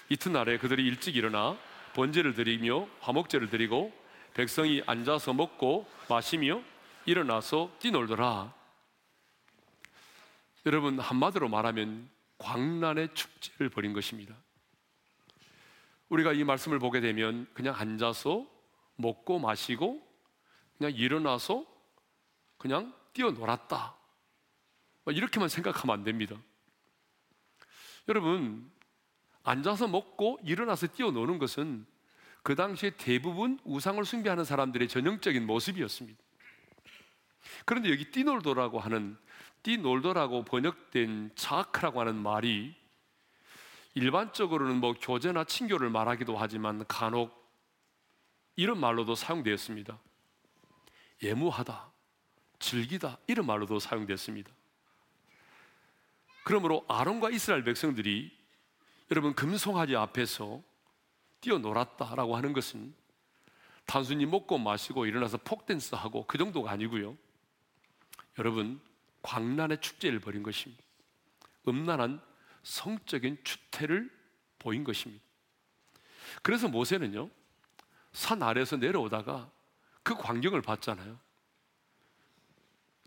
이튿날에 0.08 0.58
그들이 0.58 0.86
일찍 0.86 1.16
일어나 1.16 1.56
번제를 1.94 2.34
드리며 2.34 2.86
화목제를 3.00 3.50
드리고 3.50 3.92
백성이 4.34 4.82
앉아서 4.86 5.32
먹고 5.32 5.88
마시며 6.10 6.62
일어나서 7.06 7.70
뛰놀더라. 7.78 8.54
여러분 10.66 10.98
한마디로 10.98 11.48
말하면 11.48 12.10
광란의 12.38 13.14
축제를 13.14 13.70
벌인 13.70 13.94
것입니다. 13.94 14.36
우리가 16.10 16.34
이 16.34 16.44
말씀을 16.44 16.78
보게 16.78 17.00
되면 17.00 17.46
그냥 17.54 17.74
앉아서 17.76 18.46
먹고 18.96 19.38
마시고 19.38 20.06
그냥 20.78 20.92
일어나서 20.92 21.64
그냥 22.58 22.94
뛰어놀았다. 23.12 23.96
뭐 25.04 25.12
이렇게만 25.14 25.48
생각하면 25.48 25.98
안 25.98 26.04
됩니다. 26.04 26.36
여러분, 28.08 28.70
앉아서 29.42 29.88
먹고 29.88 30.38
일어나서 30.44 30.88
뛰어노는 30.88 31.38
것은 31.38 31.86
그 32.42 32.54
당시에 32.54 32.90
대부분 32.96 33.58
우상을 33.64 34.04
숭배하는 34.04 34.44
사람들의 34.44 34.88
전형적인 34.88 35.46
모습이었습니다. 35.46 36.18
그런데 37.64 37.90
여기 37.90 38.10
띠놀도라고 38.10 38.78
하는 38.78 39.16
띠놀도라고 39.62 40.44
번역된 40.44 41.32
차크라고 41.34 42.00
하는 42.00 42.16
말이 42.16 42.74
일반적으로는 43.94 44.76
뭐 44.76 44.92
교제나 44.92 45.44
친교를 45.44 45.90
말하기도 45.90 46.36
하지만 46.36 46.84
간혹 46.86 47.34
이런 48.54 48.78
말로도 48.78 49.14
사용되었습니다. 49.14 49.98
예무하다, 51.22 51.92
즐기다 52.59 53.18
이런 53.26 53.46
말로도 53.46 53.79
사용됐습니다. 53.79 54.50
그러므로 56.44 56.85
아론과 56.88 57.31
이스라엘 57.31 57.64
백성들이 57.64 58.37
여러분 59.11 59.35
금송아지 59.35 59.96
앞에서 59.96 60.62
뛰어놀았다라고 61.40 62.37
하는 62.37 62.52
것은 62.52 62.94
단순히 63.85 64.26
먹고 64.26 64.59
마시고 64.59 65.07
일어나서 65.07 65.38
폭댄스하고 65.38 66.26
그 66.26 66.38
정도가 66.38 66.70
아니고요. 66.72 67.16
여러분, 68.38 68.81
광란의 69.22 69.81
축제를 69.81 70.20
벌인 70.20 70.42
것입니다. 70.42 70.83
음란한 71.68 72.20
성적인 72.62 73.38
추태를 73.44 74.11
보인 74.59 74.85
것입니다. 74.85 75.24
그래서 76.42 76.68
모세는요, 76.68 77.31
산 78.12 78.42
아래에서 78.42 78.76
내려오다가 78.76 79.50
그 80.07 80.14
광경을 80.14 80.62
봤잖아요. 80.62 81.19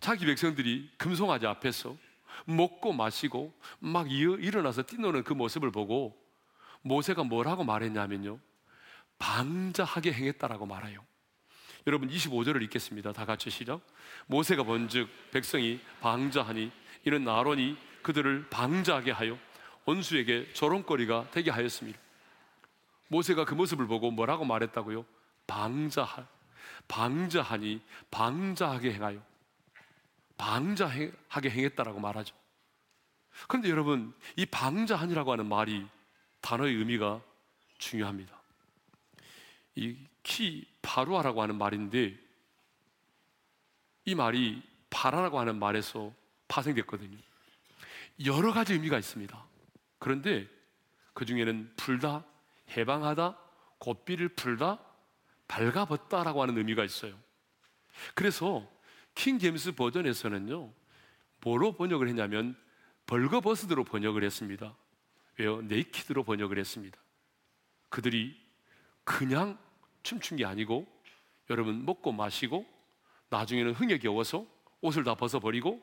자기 0.01 0.25
백성들이 0.25 0.91
금송아지 0.97 1.47
앞에서 1.47 1.95
먹고 2.43 2.91
마시고 2.91 3.53
막 3.79 4.11
일어나서 4.11 4.81
뛰노는 4.81 5.23
그 5.23 5.31
모습을 5.31 5.71
보고 5.71 6.21
모세가 6.81 7.23
뭐라고 7.23 7.63
말했냐면요. 7.63 8.37
방자하게 9.17 10.11
행했다라고 10.11 10.65
말해요. 10.65 11.05
여러분 11.87 12.09
25절을 12.09 12.61
읽겠습니다. 12.63 13.13
다 13.13 13.23
같이 13.23 13.49
시작. 13.49 13.79
모세가 14.27 14.63
본즉 14.63 15.07
백성이 15.31 15.79
방자하니 16.01 16.69
이는 17.05 17.29
아론이 17.29 17.77
그들을 18.01 18.49
방자하게 18.49 19.11
하여 19.11 19.39
원수에게 19.85 20.51
조롱거리가 20.51 21.31
되게 21.31 21.49
하였습니다. 21.49 21.97
모세가 23.07 23.45
그 23.45 23.53
모습을 23.53 23.87
보고 23.87 24.11
뭐라고 24.11 24.43
말했다고요? 24.43 25.05
방자하 25.47 26.27
방자하니 26.89 27.81
방자하게 28.11 28.93
행하여 28.93 29.23
방자하게 30.37 31.49
행했다라고 31.49 31.99
말하죠. 32.01 32.35
그런데 33.47 33.69
여러분 33.69 34.13
이 34.35 34.45
방자하니라고 34.45 35.31
하는 35.31 35.45
말이 35.45 35.87
단어의 36.41 36.75
의미가 36.75 37.21
중요합니다. 37.77 38.37
이키 39.75 40.67
파루아라고 40.81 41.41
하는 41.41 41.57
말인데 41.57 42.17
이 44.05 44.15
말이 44.15 44.61
파라라고 44.89 45.39
하는 45.39 45.57
말에서 45.57 46.11
파생됐거든요. 46.47 47.17
여러 48.25 48.51
가지 48.51 48.73
의미가 48.73 48.97
있습니다. 48.97 49.45
그런데 49.99 50.47
그 51.13 51.25
중에는 51.25 51.73
풀다, 51.75 52.25
해방하다, 52.71 53.37
고삐를 53.77 54.29
풀다, 54.29 54.79
발가벗다라고 55.49 56.41
하는 56.41 56.57
의미가 56.57 56.85
있어요. 56.85 57.19
그래서 58.13 58.65
킹 59.15 59.37
제임스 59.39 59.73
버전에서는요, 59.73 60.71
뭐로 61.41 61.73
번역을 61.73 62.07
했냐면 62.07 62.55
벌거벗으드로 63.07 63.83
번역을 63.83 64.23
했습니다. 64.23 64.77
왜요? 65.37 65.61
네이키드로 65.61 66.23
번역을 66.23 66.57
했습니다. 66.57 66.97
그들이 67.89 68.39
그냥 69.03 69.57
춤춘 70.03 70.37
게 70.37 70.45
아니고 70.45 70.87
여러분 71.49 71.83
먹고 71.83 72.11
마시고 72.11 72.65
나중에는 73.29 73.73
흥에 73.73 73.97
겨워서 73.97 74.45
옷을 74.81 75.03
다 75.03 75.15
벗어버리고 75.15 75.81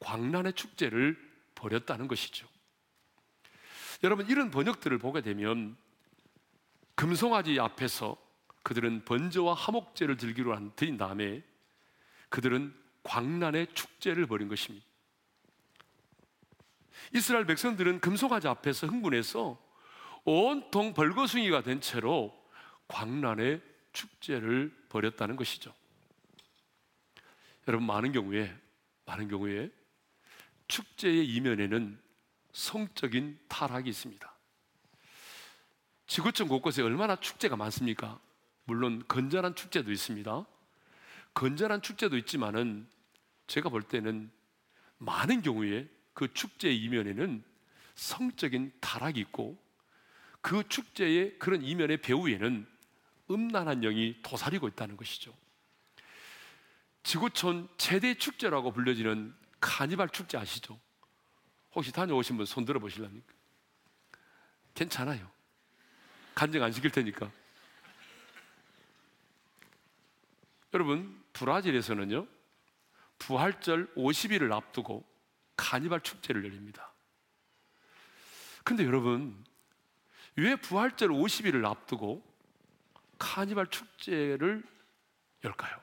광란의 0.00 0.52
축제를 0.52 1.16
벌였다는 1.54 2.06
것이죠. 2.06 2.46
여러분 4.02 4.28
이런 4.28 4.50
번역들을 4.50 4.98
보게 4.98 5.22
되면 5.22 5.76
금송아지 6.94 7.58
앞에서 7.58 8.16
그들은 8.62 9.04
번제와 9.04 9.54
화목제를 9.54 10.16
들기로 10.16 10.54
한 10.54 10.72
드린 10.76 10.96
다음에 10.96 11.42
그들은 12.28 12.74
광란의 13.02 13.68
축제를 13.74 14.26
벌인 14.26 14.48
것입니다. 14.48 14.86
이스라엘 17.14 17.46
백성들은 17.46 18.00
금송아지 18.00 18.46
앞에서 18.48 18.86
흥분해서 18.86 19.58
온통 20.24 20.94
벌거숭이가 20.94 21.62
된 21.62 21.80
채로 21.80 22.38
광란의 22.88 23.62
축제를 23.92 24.74
벌였다는 24.88 25.36
것이죠. 25.36 25.74
여러분 27.66 27.86
많은 27.86 28.12
경우에 28.12 28.54
많은 29.06 29.28
경우에 29.28 29.70
축제의 30.68 31.26
이면에는 31.26 32.00
성적인 32.52 33.38
타락이 33.48 33.88
있습니다. 33.88 34.34
지구촌 36.06 36.48
곳곳에 36.48 36.82
얼마나 36.82 37.16
축제가 37.16 37.56
많습니까? 37.56 38.20
물론 38.64 39.02
건전한 39.08 39.54
축제도 39.54 39.90
있습니다. 39.90 40.44
건전한 41.34 41.82
축제도 41.82 42.16
있지만은 42.16 42.88
제가 43.46 43.68
볼 43.68 43.82
때는 43.82 44.30
많은 44.98 45.42
경우에 45.42 45.88
그 46.12 46.32
축제의 46.32 46.80
이면에는 46.82 47.42
성적인 47.94 48.72
타락이 48.80 49.20
있고 49.20 49.60
그 50.40 50.66
축제의 50.68 51.38
그런 51.38 51.62
이면의 51.62 51.98
배후에는 51.98 52.66
음란한 53.30 53.80
영이 53.82 54.18
도사리고 54.22 54.68
있다는 54.68 54.96
것이죠. 54.96 55.36
지구촌 57.02 57.68
최대 57.76 58.14
축제라고 58.14 58.72
불려지는 58.72 59.34
카니발 59.60 60.08
축제 60.10 60.36
아시죠? 60.38 60.78
혹시 61.74 61.92
다녀오신 61.92 62.36
분 62.36 62.46
손 62.46 62.64
들어 62.64 62.80
보실랍니까? 62.80 63.32
괜찮아요. 64.74 65.30
간증 66.34 66.62
안 66.62 66.72
시킬 66.72 66.90
테니까. 66.90 67.30
여러분, 70.72 71.22
브라질에서는요, 71.32 72.26
부활절 73.18 73.94
50일을 73.94 74.52
앞두고 74.52 75.04
카니발 75.56 76.00
축제를 76.00 76.44
열립니다. 76.44 76.92
근데 78.64 78.84
여러분, 78.84 79.44
왜 80.36 80.56
부활절 80.56 81.08
50일을 81.08 81.64
앞두고 81.64 82.24
카니발 83.18 83.66
축제를 83.66 84.62
열까요? 85.44 85.80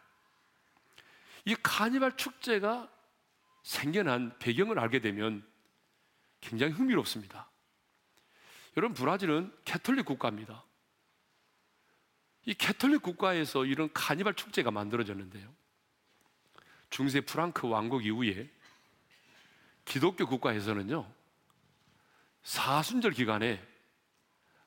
이 1.46 1.56
카니발 1.62 2.18
축제가 2.18 2.90
생겨난 3.64 4.38
배경을 4.40 4.80
알게 4.80 5.00
되면 5.00 5.46
굉장히 6.40 6.74
흥미롭습니다. 6.74 7.50
여러분, 8.78 8.96
브라질은 8.96 9.54
가톨릭 9.66 10.06
국가입니다. 10.06 10.64
이 12.48 12.54
가톨릭 12.54 13.02
국가에서 13.02 13.66
이런 13.66 13.92
카니발 13.92 14.34
축제가 14.34 14.72
만들어졌는데요. 14.72 15.54
중세 16.90 17.20
프랑크 17.20 17.68
왕국 17.68 18.06
이후에 18.06 18.50
기독교 19.84 20.26
국가에서는요, 20.26 21.12
사순절 22.44 23.12
기간에 23.12 23.62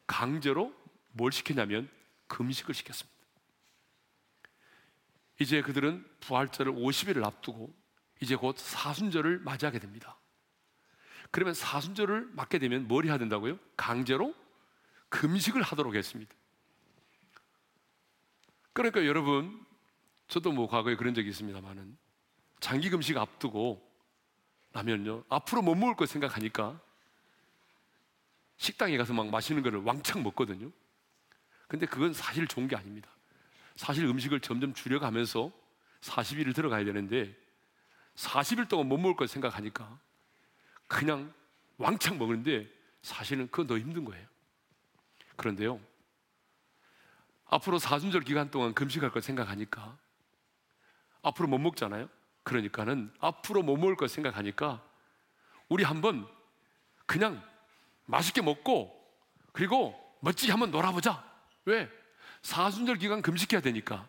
강제로 0.06 0.74
뭘 1.12 1.32
시키냐면 1.32 1.88
금식을 2.26 2.74
시켰습니다. 2.74 3.18
이제 5.38 5.62
그들은 5.62 6.06
부활절을 6.20 6.74
50일을 6.74 7.24
앞두고 7.24 7.74
이제 8.20 8.36
곧 8.36 8.58
사순절을 8.58 9.38
맞이하게 9.38 9.78
됩니다. 9.78 10.18
그러면 11.30 11.54
사순절을 11.54 12.28
맞게 12.34 12.58
되면 12.58 12.86
뭘 12.86 13.06
해야 13.06 13.16
된다고요? 13.16 13.58
강제로 13.78 14.34
금식을 15.08 15.62
하도록 15.62 15.94
했습니다. 15.94 16.39
그러니까 18.72 19.04
여러분, 19.06 19.64
저도 20.28 20.52
뭐 20.52 20.68
과거에 20.68 20.96
그런 20.96 21.14
적이 21.14 21.30
있습니다만은 21.30 21.96
장기 22.60 22.90
금식 22.90 23.16
앞두고 23.16 23.84
나면요 24.72 25.24
앞으로 25.28 25.62
못 25.62 25.74
먹을 25.74 25.96
거 25.96 26.06
생각하니까 26.06 26.80
식당에 28.56 28.96
가서 28.96 29.12
막 29.12 29.28
맛있는 29.28 29.62
거를 29.62 29.80
왕창 29.80 30.22
먹거든요. 30.22 30.70
근데 31.66 31.86
그건 31.86 32.12
사실 32.12 32.46
좋은 32.46 32.68
게 32.68 32.76
아닙니다. 32.76 33.10
사실 33.74 34.04
음식을 34.04 34.40
점점 34.40 34.74
줄여가면서 34.74 35.50
40일을 36.02 36.54
들어가야 36.54 36.84
되는데 36.84 37.34
40일 38.16 38.68
동안 38.68 38.88
못 38.88 38.98
먹을 38.98 39.16
걸 39.16 39.28
생각하니까 39.28 39.98
그냥 40.86 41.32
왕창 41.78 42.18
먹는데 42.18 42.68
사실은 43.02 43.48
그건 43.50 43.66
더 43.66 43.78
힘든 43.78 44.04
거예요. 44.04 44.26
그런데요. 45.36 45.80
앞으로 47.50 47.78
사순절 47.78 48.22
기간 48.22 48.50
동안 48.50 48.74
금식할 48.74 49.10
걸 49.10 49.22
생각하니까 49.22 49.98
앞으로 51.22 51.48
못 51.48 51.58
먹잖아요. 51.58 52.08
그러니까는 52.44 53.12
앞으로 53.18 53.62
못 53.62 53.76
먹을 53.76 53.96
걸 53.96 54.08
생각하니까 54.08 54.82
우리 55.68 55.84
한번 55.84 56.26
그냥 57.06 57.42
맛있게 58.06 58.40
먹고 58.40 58.96
그리고 59.52 59.98
멋지게 60.20 60.52
한번 60.52 60.70
놀아보자. 60.70 61.24
왜? 61.64 61.90
사순절 62.42 62.98
기간 62.98 63.20
금식해야 63.20 63.60
되니까. 63.60 64.08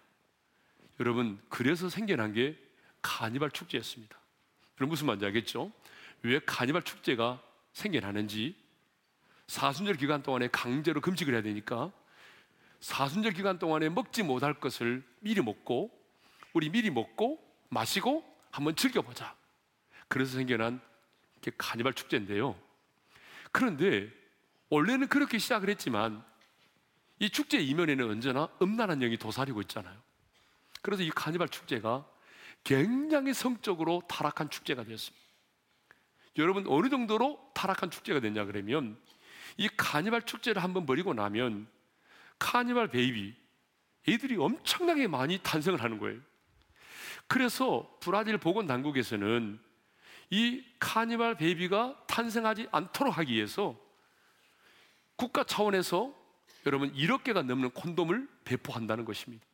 여러분, 0.99 1.41
그래서 1.49 1.89
생겨난 1.89 2.33
게 2.33 2.57
카니발 3.01 3.51
축제였습니다. 3.51 4.17
여러분 4.79 4.89
무슨 4.89 5.07
말인지 5.07 5.25
알겠죠? 5.25 5.71
왜 6.21 6.39
카니발 6.39 6.83
축제가 6.83 7.41
생겨나는지 7.73 8.55
사순절 9.47 9.95
기간 9.95 10.21
동안에 10.21 10.47
강제로 10.49 11.01
금식을 11.01 11.33
해야 11.33 11.41
되니까 11.41 11.91
사순절 12.81 13.33
기간 13.33 13.59
동안에 13.59 13.89
먹지 13.89 14.23
못할 14.23 14.55
것을 14.55 15.03
미리 15.19 15.41
먹고 15.41 15.91
우리 16.53 16.69
미리 16.69 16.89
먹고 16.89 17.39
마시고 17.69 18.25
한번 18.49 18.75
즐겨보자. 18.75 19.35
그래서 20.07 20.35
생겨난 20.35 20.81
게 21.41 21.51
카니발 21.57 21.93
축제인데요. 21.93 22.59
그런데 23.51 24.11
원래는 24.69 25.07
그렇게 25.07 25.37
시작을 25.37 25.69
했지만 25.69 26.23
이 27.19 27.29
축제 27.29 27.59
이면에는 27.59 28.09
언제나 28.09 28.49
음란한 28.61 28.99
영이 28.99 29.17
도사리고 29.17 29.61
있잖아요. 29.61 29.95
그래서 30.81 31.03
이 31.03 31.09
카니발 31.11 31.49
축제가 31.49 32.05
굉장히 32.63 33.33
성적으로 33.33 34.01
타락한 34.07 34.49
축제가 34.49 34.83
되었습니다. 34.83 35.25
여러분 36.37 36.65
어느 36.67 36.89
정도로 36.89 37.51
타락한 37.53 37.91
축제가 37.91 38.21
됐냐 38.21 38.45
그러면 38.45 38.97
이 39.57 39.69
카니발 39.77 40.23
축제를 40.23 40.63
한번 40.63 40.85
벌이고 40.85 41.13
나면 41.13 41.67
카니발 42.41 42.87
베이비 42.87 43.35
애들이 44.09 44.35
엄청나게 44.35 45.07
많이 45.07 45.37
탄생을 45.37 45.81
하는 45.83 45.99
거예요. 45.99 46.19
그래서 47.27 47.95
브라질 48.01 48.39
보건 48.39 48.65
당국에서는 48.65 49.59
이 50.31 50.65
카니발 50.79 51.35
베이비가 51.37 52.05
탄생하지 52.07 52.67
않도록 52.71 53.15
하기 53.19 53.35
위해서 53.35 53.79
국가 55.15 55.43
차원에서 55.43 56.15
여러분 56.65 56.91
1억 56.93 57.23
개가 57.23 57.43
넘는 57.43 57.69
콘돔을 57.71 58.27
배포한다는 58.43 59.05
것입니다. 59.05 59.45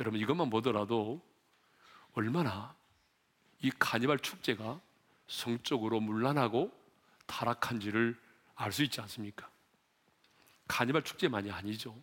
여러분 0.00 0.18
이것만 0.20 0.48
보더라도 0.48 1.20
얼마나 2.14 2.74
이 3.60 3.70
카니발 3.78 4.20
축제가 4.20 4.80
성적으로 5.28 6.00
문란하고 6.00 6.72
타락한지를 7.26 8.18
알 8.54 8.72
수 8.72 8.82
있지 8.84 9.02
않습니까? 9.02 9.50
카니발 10.70 11.02
축제만이 11.02 11.50
아니죠. 11.50 12.00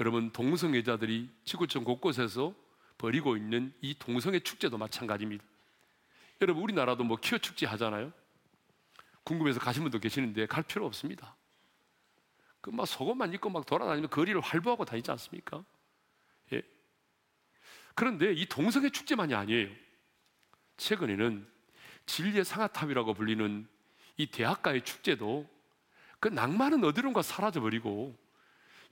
여러분 0.00 0.30
동성애자들이 0.32 1.30
지구촌 1.44 1.84
곳곳에서 1.84 2.54
벌이고 2.98 3.36
있는 3.36 3.72
이 3.80 3.94
동성애 3.98 4.40
축제도 4.40 4.76
마찬가지입니다. 4.76 5.44
여러분 6.42 6.62
우리나라도 6.64 7.04
뭐 7.04 7.16
퀴어 7.16 7.38
축제 7.38 7.66
하잖아요. 7.66 8.12
궁금해서 9.22 9.60
가신 9.60 9.82
분도 9.82 9.98
계시는데 9.98 10.46
갈 10.46 10.64
필요 10.64 10.84
없습니다. 10.86 11.36
그 12.60 12.70
막 12.70 12.86
속옷만 12.86 13.32
입고 13.34 13.48
막 13.50 13.64
돌아다니면 13.64 14.10
거리를 14.10 14.38
활보하고 14.40 14.84
다니지 14.84 15.10
않습니까? 15.12 15.64
예. 16.52 16.62
그런데 17.94 18.32
이 18.32 18.46
동성애 18.46 18.90
축제만이 18.90 19.34
아니에요. 19.34 19.68
최근에는 20.76 21.46
진리의 22.06 22.44
상아탑이라고 22.44 23.14
불리는 23.14 23.66
이 24.16 24.26
대학가의 24.26 24.84
축제도 24.84 25.48
그 26.20 26.28
낭만은 26.28 26.84
어디론가 26.84 27.22
사라져버리고 27.22 28.16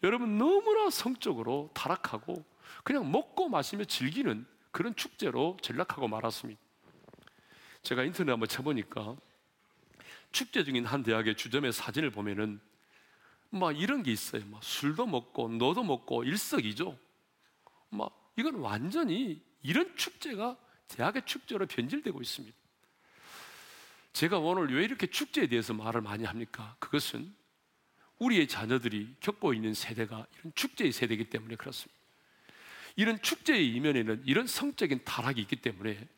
여러분 0.03 0.39
너무나 0.39 0.91
성적으로 0.91 1.71
타락하고 1.75 2.45
그냥 2.83 3.11
먹고 3.11 3.49
마시며 3.49 3.85
즐기는 3.85 4.47
그런 4.71 4.95
축제로 4.97 5.57
전락하고 5.63 6.09
말았습니다. 6.09 6.61
제가 7.83 8.05
인터넷 8.05 8.33
한번 8.33 8.49
쳐보니까 8.49 9.17
축제 10.33 10.65
중인 10.65 10.85
한 10.85 11.03
대학의 11.03 11.37
주점의 11.37 11.73
사진을 11.73 12.11
보면은 12.11 12.61
막 13.51 13.79
이런 13.79 14.03
게 14.03 14.13
있어요. 14.13 14.45
막 14.47 14.63
술도 14.63 15.07
먹고 15.07 15.49
너도 15.49 15.83
먹고 15.83 16.25
일석이조. 16.25 16.99
막 17.91 18.33
이건 18.37 18.57
완전히 18.57 19.43
이런 19.63 19.97
축제가 19.97 20.57
대학의 20.89 21.23
축제로 21.25 21.67
변질되고 21.67 22.21
있습니다. 22.21 22.58
제가 24.13 24.39
오늘 24.39 24.75
왜 24.75 24.85
이렇게 24.85 25.07
축제에 25.07 25.47
대해서 25.47 25.75
말을 25.75 26.01
많이 26.01 26.25
합니까? 26.25 26.77
그것은 26.79 27.35
우리의 28.19 28.49
자녀들이 28.49 29.15
겪고 29.21 29.55
있는 29.55 29.75
세대가 29.75 30.27
이런 30.39 30.53
축제의 30.55 30.93
세대이기 30.93 31.31
때문에 31.31 31.57
그렇습니다. 31.57 31.99
이런 32.97 33.21
축제의 33.23 33.69
이면에는 33.75 34.23
이런 34.27 34.47
성적인 34.47 35.05
타락이 35.05 35.41
있기 35.43 35.57
때문에 35.57 36.09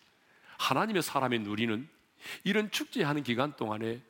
하나님의 0.58 1.02
사람의 1.02 1.40
누리는 1.40 1.88
이런 2.44 2.70
축제하는 2.70 3.22
기간 3.22 3.54
동안에 3.56 4.00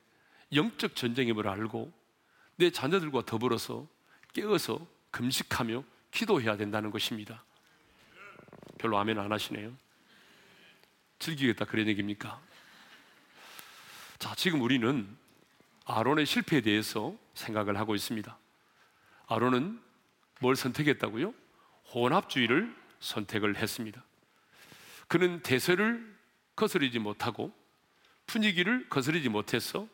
영적 0.54 0.94
전쟁임을 0.94 1.48
알고 1.48 1.92
내 2.56 2.70
자녀들과 2.70 3.24
더불어서 3.24 3.88
깨어서 4.32 4.86
금식하며 5.10 5.82
기도해야 6.10 6.56
된다는 6.56 6.90
것입니다. 6.90 7.44
별로 8.78 8.98
아멘 8.98 9.18
안 9.18 9.32
하시네요. 9.32 9.76
즐기겠다 11.18 11.64
그런 11.64 11.86
얘기입니까? 11.88 12.40
자, 14.20 14.34
지금 14.34 14.60
우리는 14.60 15.08
아론의 15.86 16.26
실패에 16.26 16.60
대해서 16.60 17.16
생각을 17.32 17.78
하고 17.78 17.94
있습니다. 17.94 18.38
아론은 19.26 19.80
뭘 20.40 20.56
선택했다고요? 20.56 21.32
혼합주의를 21.94 22.76
선택을 23.00 23.56
했습니다. 23.56 24.04
그는 25.08 25.40
대세를 25.40 26.14
거스르지 26.54 26.98
못하고 26.98 27.50
분위기를 28.26 28.90
거스르지 28.90 29.30
못해서 29.30 29.88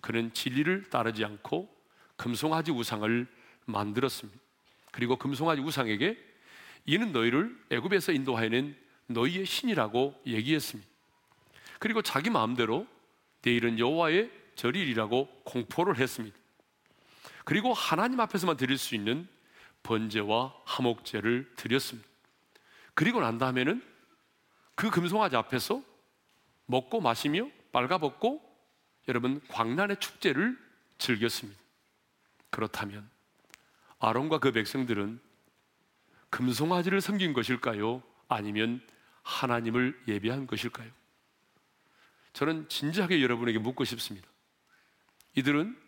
그는 0.00 0.34
진리를 0.34 0.90
따르지 0.90 1.24
않고 1.24 1.72
금송아지 2.16 2.72
우상을 2.72 3.28
만들었습니다. 3.66 4.40
그리고 4.90 5.16
금송아지 5.16 5.62
우상에게 5.62 6.18
이는 6.84 7.12
너희를 7.12 7.56
애굽에서 7.70 8.10
인도하여낸 8.10 8.76
너희의 9.06 9.46
신이라고 9.46 10.20
얘기했습니다. 10.26 10.90
그리고 11.78 12.02
자기 12.02 12.28
마음대로 12.28 12.88
내일은 13.42 13.78
여호와의 13.78 14.30
절일이라고 14.54 15.42
공포를 15.44 15.98
했습니다. 15.98 16.36
그리고 17.44 17.72
하나님 17.72 18.20
앞에서만 18.20 18.56
드릴 18.56 18.78
수 18.78 18.94
있는 18.94 19.28
번제와 19.82 20.54
화목제를 20.64 21.52
드렸습니다. 21.56 22.08
그리고 22.94 23.20
난 23.20 23.38
다음에는 23.38 23.82
그 24.74 24.90
금송아지 24.90 25.36
앞에서 25.36 25.82
먹고 26.66 27.00
마시며 27.00 27.48
빨가벗고 27.72 28.40
여러분 29.08 29.40
광란의 29.48 29.98
축제를 29.98 30.56
즐겼습니다. 30.98 31.60
그렇다면 32.50 33.08
아론과 33.98 34.38
그 34.38 34.52
백성들은 34.52 35.20
금송아지를 36.30 37.00
섬긴 37.00 37.32
것일까요? 37.32 38.02
아니면 38.28 38.80
하나님을 39.22 40.00
예배한 40.08 40.46
것일까요? 40.46 40.90
저는 42.32 42.68
진지하게 42.68 43.22
여러분에게 43.22 43.58
묻고 43.58 43.84
싶습니다. 43.84 44.28
이들은 45.34 45.78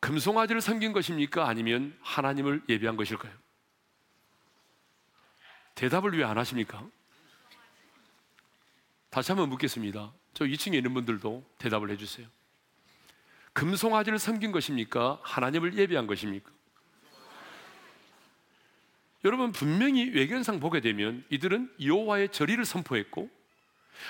금송아지를 0.00 0.60
섬긴 0.60 0.92
것입니까? 0.92 1.48
아니면 1.48 1.96
하나님을 2.02 2.62
예배한 2.68 2.96
것일까요? 2.96 3.32
대답을 5.74 6.16
왜 6.16 6.24
안 6.24 6.38
하십니까? 6.38 6.86
다시 9.10 9.32
한번 9.32 9.48
묻겠습니다. 9.50 10.12
저 10.34 10.44
2층에 10.44 10.74
있는 10.74 10.92
분들도 10.94 11.44
대답을 11.58 11.90
해주세요. 11.90 12.28
금송아지를 13.52 14.18
섬긴 14.18 14.52
것입니까? 14.52 15.20
하나님을 15.22 15.74
예배한 15.78 16.06
것입니까? 16.06 16.50
여러분 19.24 19.52
분명히 19.52 20.10
외견상 20.10 20.60
보게 20.60 20.80
되면 20.80 21.24
이들은 21.30 21.72
여호와의 21.82 22.30
절의를 22.30 22.64
선포했고 22.64 23.30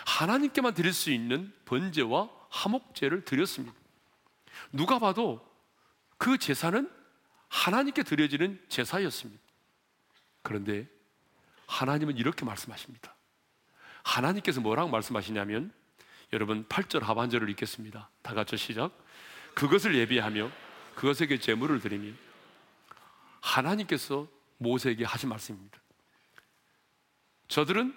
하나님께만 0.07 0.75
드릴 0.75 0.93
수 0.93 1.11
있는 1.11 1.53
번제와 1.65 2.31
화목제를 2.51 3.25
드렸습니다. 3.25 3.75
누가 4.73 4.99
봐도 4.99 5.47
그 6.19 6.39
제사는 6.39 6.91
하나님께 7.49 8.03
드려지는 8.03 8.63
제사였습니다. 8.69 9.43
그런데 10.43 10.89
하나님은 11.67 12.17
이렇게 12.17 12.45
말씀하십니다. 12.45 13.15
하나님께서 14.03 14.61
뭐라고 14.61 14.91
말씀하시냐면 14.91 15.73
여러분 16.33 16.67
8절 16.69 17.01
하반절을 17.01 17.49
읽겠습니다. 17.51 18.11
다 18.23 18.35
같이 18.35 18.57
시작. 18.57 18.93
그것을 19.55 19.95
예비하며 19.95 20.51
그것에게 20.95 21.39
제물을 21.39 21.81
드리며 21.81 22.13
하나님께서 23.41 24.29
모세에게 24.59 25.05
하신 25.05 25.29
말씀입니다. 25.29 25.79
저들은 27.49 27.97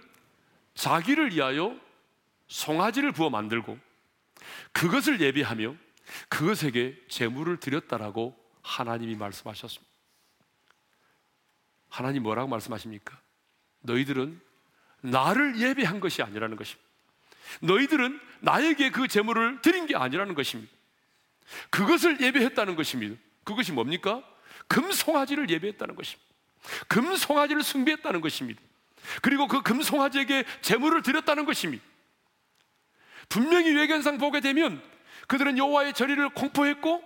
자기를 0.78 1.34
위하여 1.34 1.76
송아지를 2.48 3.12
부어 3.12 3.30
만들고 3.30 3.78
그것을 4.72 5.20
예비하며 5.20 5.76
그것에게 6.30 6.96
제물을 7.10 7.60
드렸다라고 7.60 8.38
하나님이 8.62 9.16
말씀하셨습니다. 9.16 9.92
하나님 11.90 12.24
뭐라고 12.24 12.48
말씀하십니까? 12.48 13.20
너희들은 13.82 14.40
나를 15.02 15.60
예배한 15.60 16.00
것이 16.00 16.22
아니라는 16.22 16.56
것입니다. 16.56 16.88
너희들은 17.62 18.20
나에게 18.42 18.92
그 18.92 19.08
제물을 19.08 19.62
드린 19.62 19.88
게 19.88 19.96
아니라는 19.96 20.36
것입니다. 20.36 20.72
그것을 21.72 22.22
예배했다는 22.22 22.76
것입니다. 22.76 23.20
그것이 23.44 23.72
뭡니까? 23.72 24.24
금송아지를 24.68 25.50
예배했다는 25.50 25.96
것입니다. 25.96 26.28
금송아지를 26.88 27.64
숭배했다는 27.64 28.22
것입니다. 28.22 28.62
그리고 29.22 29.48
그 29.48 29.62
금송아지에게 29.62 30.46
제물을 30.62 31.02
드렸다는 31.02 31.46
것입니다. 31.46 31.84
분명히 33.30 33.72
외견상 33.72 34.18
보게 34.18 34.40
되면 34.40 34.82
그들은 35.28 35.58
여호와의 35.58 35.94
절의를 35.94 36.30
공포했고 36.30 37.04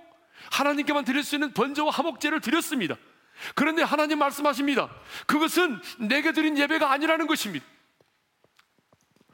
하나님께만 0.52 1.06
드릴 1.06 1.24
수 1.24 1.36
있는 1.36 1.54
번제와 1.54 1.92
화목제를 1.92 2.42
드렸습니다. 2.42 2.96
그런데 3.56 3.82
하나님 3.82 4.20
말씀하십니다. 4.20 4.90
그것은 5.26 5.82
내게 6.00 6.32
드린 6.32 6.58
예배가 6.58 6.92
아니라는 6.92 7.28
것입니다. 7.28 7.66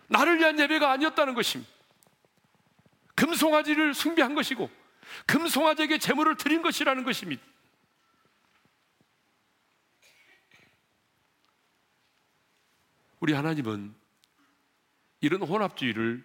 나를 0.07 0.39
위한 0.39 0.57
예배가 0.59 0.89
아니었다는 0.91 1.33
것입니다. 1.33 1.69
금송아지를 3.15 3.93
숭배한 3.93 4.35
것이고 4.35 4.69
금송아지에게 5.25 5.97
제물을 5.97 6.37
드린 6.37 6.61
것이라는 6.61 7.03
것입니다. 7.03 7.43
우리 13.19 13.33
하나님은 13.33 13.95
이런 15.21 15.41
혼합주의를 15.41 16.23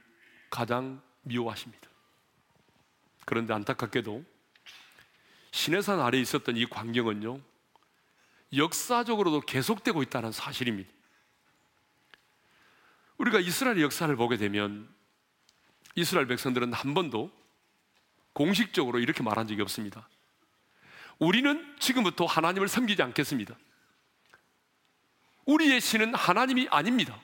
가장 0.50 1.00
미워하십니다. 1.22 1.88
그런데 3.24 3.54
안타깝게도 3.54 4.24
시내산 5.52 6.00
아래에 6.00 6.20
있었던 6.20 6.56
이 6.56 6.66
광경은요, 6.66 7.40
역사적으로도 8.56 9.42
계속되고 9.42 10.02
있다는 10.02 10.32
사실입니다. 10.32 10.90
우리가 13.18 13.38
이스라엘의 13.38 13.82
역사를 13.82 14.14
보게 14.16 14.36
되면 14.36 14.92
이스라엘 15.94 16.26
백성들은 16.26 16.72
한 16.72 16.94
번도 16.94 17.30
공식적으로 18.32 18.98
이렇게 18.98 19.22
말한 19.22 19.46
적이 19.46 19.62
없습니다. 19.62 20.08
우리는 21.18 21.76
지금부터 21.78 22.24
하나님을 22.24 22.68
섬기지 22.68 23.02
않겠습니다. 23.02 23.56
우리의 25.46 25.80
신은 25.80 26.14
하나님이 26.14 26.68
아닙니다. 26.70 27.18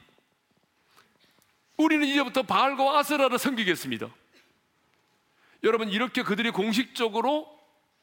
우리는 1.76 2.06
이제부터 2.06 2.42
바알과 2.42 2.98
아세라를 2.98 3.38
섬기겠습니다. 3.38 4.08
여러분 5.62 5.88
이렇게 5.88 6.22
그들이 6.22 6.50
공식적으로 6.50 7.48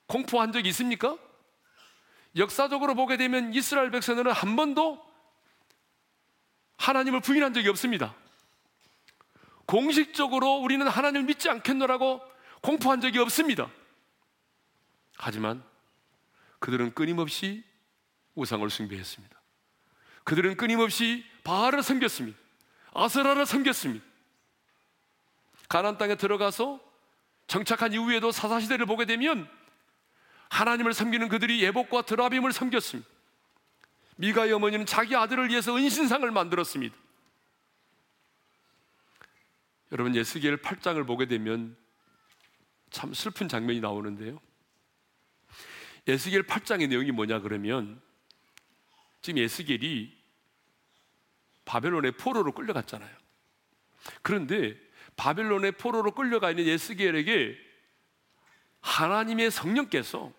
공포한 0.08 0.52
적이 0.52 0.70
있습니까? 0.70 1.18
역사적으로 2.36 2.96
보게 2.96 3.18
되면 3.18 3.54
이스라엘 3.54 3.92
백성들은 3.92 4.32
한 4.32 4.56
번도 4.56 5.04
하나님을 6.78 7.22
부인한 7.22 7.54
적이 7.54 7.70
없습니다. 7.70 8.16
공식적으로 9.66 10.56
우리는 10.56 10.88
하나님을 10.88 11.26
믿지 11.26 11.50
않겠노라고 11.50 12.22
공포한 12.62 13.02
적이 13.02 13.20
없습니다. 13.20 13.70
하지만 15.18 15.64
그들은 16.60 16.94
끊임없이 16.94 17.64
우상을 18.36 18.70
숭배했습니다. 18.70 19.35
그들은 20.26 20.58
끊임없이 20.58 21.24
바알을 21.44 21.82
섬겼습니다. 21.82 22.38
아스라를 22.94 23.46
섬겼습니다. 23.46 24.04
가나안 25.70 25.98
땅에 25.98 26.16
들어가서 26.16 26.80
정착한 27.48 27.94
이후에도 27.94 28.32
사사 28.32 28.60
시대를 28.60 28.86
보게 28.86 29.06
되면 29.06 29.48
하나님을 30.50 30.94
섬기는 30.94 31.30
그들이 31.30 31.64
예복과 31.64 32.04
드라빔을 32.04 32.52
섬겼습니다. 32.52 33.10
미가의 34.18 34.54
어머니는 34.54 34.86
자기 34.86 35.16
아들을 35.16 35.50
위해서 35.50 35.76
은신상을 35.76 36.30
만들었습니다. 36.32 36.96
여러분 39.92 40.16
예스겔 40.16 40.58
8장을 40.58 41.06
보게 41.06 41.26
되면 41.28 41.76
참 42.90 43.14
슬픈 43.14 43.48
장면이 43.48 43.82
나오는데요. 43.82 44.40
에스겔 46.08 46.44
8장의 46.44 46.88
내용이 46.90 47.12
뭐냐 47.12 47.40
그러면 47.42 48.02
지금 49.26 49.40
에스겔이 49.40 50.16
바벨론의 51.66 52.12
포로로 52.12 52.52
끌려갔잖아요. 52.52 53.10
그런데 54.22 54.80
바벨론의 55.16 55.72
포로로 55.74 56.12
끌려가 56.12 56.52
있는 56.52 56.66
에스겔에게 56.66 57.58
하나님의 58.82 59.50
성령께서 59.50 60.32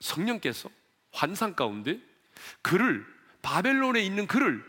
성령께서 0.00 0.68
환상 1.12 1.54
가운데 1.54 2.00
그를 2.62 3.06
바벨론에 3.42 4.02
있는 4.02 4.26
그를 4.26 4.64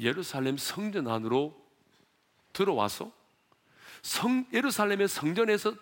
예루살렘 0.00 0.56
성전 0.56 1.08
안으로 1.08 1.54
들어와서 2.54 3.12
성 4.00 4.46
예루살렘의 4.54 5.06
성전에서 5.06 5.74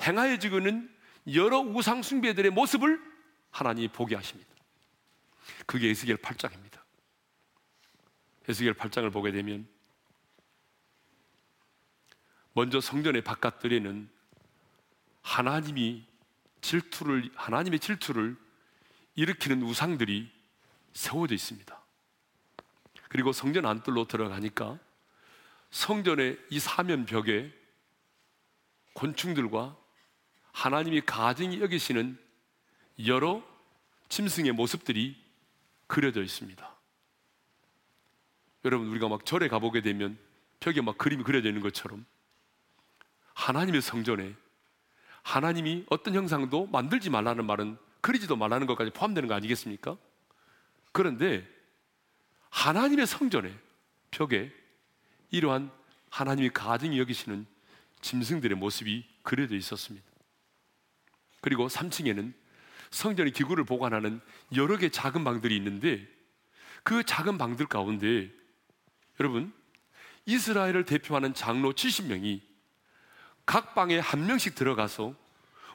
행하여지고 0.00 0.56
있는 0.56 0.90
여러 1.34 1.58
우상 1.58 2.02
숭배들의 2.02 2.50
모습을 2.50 2.98
하나님이 3.50 3.88
보게 3.88 4.16
하십니다. 4.16 4.51
그게 5.72 5.88
에스겔 5.88 6.18
8장입니다. 6.18 6.82
에스겔 8.46 8.74
8장을 8.74 9.10
보게 9.10 9.32
되면 9.32 9.66
먼저 12.52 12.78
성전의 12.78 13.24
바깥들에는 13.24 14.10
하나님이 15.22 16.06
질투를 16.60 17.30
하나님의 17.36 17.80
질투를 17.80 18.36
일으키는 19.14 19.62
우상들이 19.62 20.30
세워져 20.92 21.34
있습니다. 21.34 21.82
그리고 23.08 23.32
성전 23.32 23.64
안뜰로 23.64 24.06
들어가니까 24.06 24.78
성전의 25.70 26.38
이 26.50 26.60
사면 26.60 27.06
벽에 27.06 27.50
곤충들과 28.92 29.74
하나님이 30.52 31.00
가증히 31.00 31.62
여기시는 31.62 32.18
여러 33.06 33.42
짐승의 34.10 34.52
모습들이 34.52 35.21
그려져 35.92 36.22
있습니다. 36.22 36.74
여러분 38.64 38.88
우리가 38.88 39.08
막 39.08 39.26
절에 39.26 39.48
가보게 39.48 39.82
되면 39.82 40.18
벽에 40.58 40.80
막 40.80 40.96
그림이 40.96 41.22
그려져 41.22 41.48
있는 41.48 41.60
것처럼 41.60 42.06
하나님의 43.34 43.82
성전에 43.82 44.34
하나님이 45.22 45.84
어떤 45.90 46.14
형상도 46.14 46.66
만들지 46.66 47.10
말라는 47.10 47.44
말은 47.44 47.76
그리지도 48.00 48.36
말라는 48.36 48.66
것까지 48.68 48.90
포함되는 48.92 49.28
거 49.28 49.34
아니겠습니까? 49.34 49.98
그런데 50.92 51.46
하나님의 52.48 53.06
성전에 53.06 53.54
벽에 54.10 54.50
이러한 55.30 55.70
하나님이 56.08 56.48
가증히 56.54 56.98
여기시는 57.00 57.44
짐승들의 58.00 58.56
모습이 58.56 59.06
그려져 59.22 59.56
있었습니다. 59.56 60.06
그리고 61.42 61.68
3층에는 61.68 62.32
성전의 62.92 63.32
기구를 63.32 63.64
보관하는 63.64 64.20
여러 64.54 64.76
개 64.76 64.90
작은 64.90 65.24
방들이 65.24 65.56
있는데 65.56 66.06
그 66.84 67.02
작은 67.04 67.38
방들 67.38 67.66
가운데 67.66 68.30
여러분 69.18 69.52
이스라엘을 70.26 70.84
대표하는 70.84 71.34
장로 71.34 71.72
70명이 71.72 72.40
각 73.44 73.74
방에 73.74 73.98
한 73.98 74.26
명씩 74.26 74.54
들어가서 74.54 75.14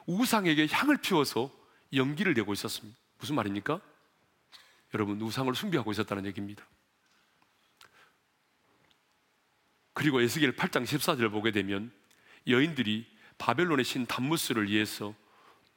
우상에게 0.06 0.68
향을 0.70 0.98
피워서 0.98 1.54
연기를 1.92 2.34
내고 2.34 2.52
있었습니다. 2.52 2.98
무슨 3.18 3.34
말입니까? 3.34 3.80
여러분 4.94 5.20
우상을 5.20 5.54
숭배하고 5.54 5.92
있었다는 5.92 6.24
얘기입니다. 6.26 6.64
그리고 9.92 10.20
에스겔 10.22 10.54
8장 10.56 10.84
14절을 10.84 11.30
보게 11.30 11.50
되면 11.50 11.92
여인들이 12.46 13.06
바벨론의 13.36 13.84
신 13.84 14.06
담무스를 14.06 14.70
위해서 14.70 15.14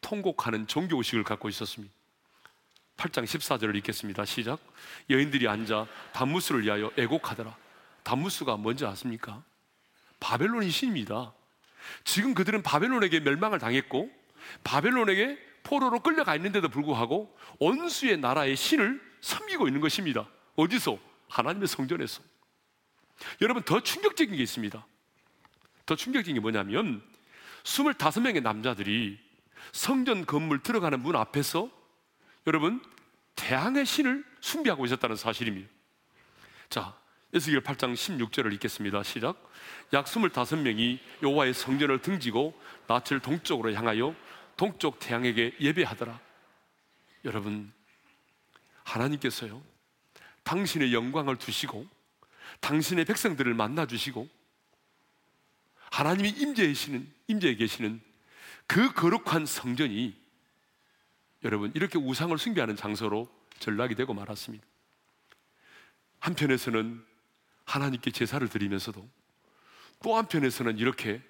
통곡하는 0.01 0.67
종교 0.67 0.97
의식을 0.97 1.23
갖고 1.23 1.49
있었습니다. 1.49 1.93
8장 2.97 3.23
14절을 3.23 3.75
읽겠습니다. 3.77 4.25
시작. 4.25 4.59
여인들이 5.09 5.47
앉아 5.47 5.87
담무스를 6.13 6.63
위하여 6.63 6.91
애곡하더라. 6.97 7.55
담무스가 8.03 8.57
뭔지 8.57 8.85
아십니까? 8.85 9.43
바벨론의 10.19 10.69
신입니다. 10.69 11.33
지금 12.03 12.33
그들은 12.33 12.61
바벨론에게 12.61 13.21
멸망을 13.21 13.59
당했고 13.59 14.11
바벨론에게 14.63 15.37
포로로 15.63 15.99
끌려가 15.99 16.35
있는데도 16.35 16.69
불구하고 16.69 17.35
원수의 17.59 18.17
나라의 18.17 18.55
신을 18.55 19.01
섬기고 19.21 19.67
있는 19.67 19.81
것입니다. 19.81 20.27
어디서? 20.55 20.97
하나님의 21.29 21.67
성전에서. 21.67 22.21
여러분 23.41 23.63
더 23.63 23.79
충격적인 23.81 24.35
게 24.35 24.43
있습니다. 24.43 24.85
더 25.85 25.95
충격적인 25.95 26.35
게 26.35 26.39
뭐냐면 26.39 27.01
25명의 27.63 28.41
남자들이 28.41 29.19
성전 29.71 30.25
건물 30.25 30.61
들어가는 30.61 31.01
문 31.01 31.15
앞에서 31.15 31.69
여러분 32.47 32.83
태양의 33.35 33.85
신을 33.85 34.25
숭배하고 34.41 34.85
있었다는 34.85 35.15
사실입니다. 35.15 35.69
자, 36.69 36.97
에스겔 37.33 37.61
8장 37.61 37.93
16절을 37.93 38.53
읽겠습니다. 38.53 39.03
시작. 39.03 39.49
약 39.93 40.05
25명이 40.05 40.99
여호와의 41.23 41.53
성전을 41.53 42.01
등지고 42.01 42.59
낯을 42.87 43.19
동쪽으로 43.21 43.73
향하여 43.73 44.15
동쪽 44.57 44.99
태양에게 44.99 45.55
예배하더라. 45.59 46.19
여러분 47.25 47.71
하나님께서요. 48.83 49.61
당신의 50.43 50.93
영광을 50.93 51.37
두시고 51.37 51.87
당신의 52.59 53.05
백성들을 53.05 53.53
만나 53.53 53.85
주시고 53.85 54.27
하나님이 55.91 56.29
임재에 56.29 56.67
계시는 56.67 57.11
임재에 57.27 57.55
계시는 57.55 58.01
그 58.71 58.93
거룩한 58.93 59.45
성전이 59.45 60.15
여러분 61.43 61.73
이렇게 61.75 61.99
우상을 61.99 62.37
숭배하는 62.37 62.77
장소로 62.77 63.27
전락이 63.59 63.95
되고 63.95 64.13
말았습니다. 64.13 64.65
한편에서는 66.19 67.05
하나님께 67.65 68.11
제사를 68.11 68.47
드리면서도 68.47 69.05
또 70.01 70.15
한편에서는 70.15 70.77
이렇게 70.77 71.21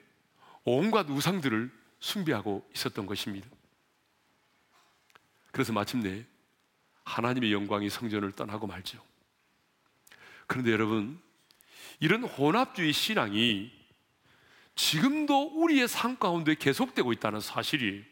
온갖 0.66 1.10
우상들을 1.10 1.72
숭배하고 2.00 2.70
있었던 2.76 3.08
것입니다. 3.08 3.50
그래서 5.52 5.74
마침내 5.74 6.24
하나님의 7.06 7.54
영광이 7.54 7.90
성전을 7.90 8.34
떠나고 8.34 8.68
말죠. 8.68 9.04
그런데 10.46 10.72
여러분, 10.72 11.20
이런 12.00 12.24
혼합주의 12.24 12.94
신앙이 12.94 13.81
지금도 14.82 15.62
우리의 15.62 15.88
삶 15.88 16.17
가운데 16.17 16.56
계속되고 16.56 17.13
있다는 17.13 17.39
사실이 17.39 18.04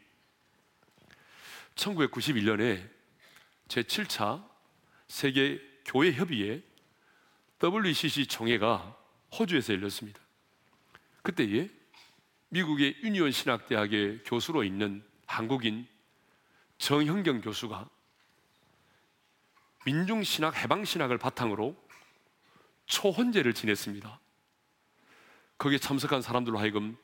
1991년에 1.74 2.88
제7차 3.66 4.48
세계 5.08 5.60
교회 5.84 6.12
협의회 6.12 6.62
WCC 7.60 8.26
총회가 8.26 8.96
호주에서 9.36 9.74
열렸습니다. 9.74 10.20
그때에 11.22 11.68
미국의 12.50 12.98
유니온 13.02 13.32
신학대학의 13.32 14.22
교수로 14.24 14.62
있는 14.62 15.04
한국인 15.26 15.88
정형경 16.78 17.40
교수가 17.40 17.90
민중신학, 19.86 20.56
해방신학을 20.56 21.18
바탕으로 21.18 21.76
초혼제를 22.86 23.54
지냈습니다. 23.54 24.19
거기에 25.60 25.76
참석한 25.76 26.22
사람들로 26.22 26.58
하여금 26.58 26.96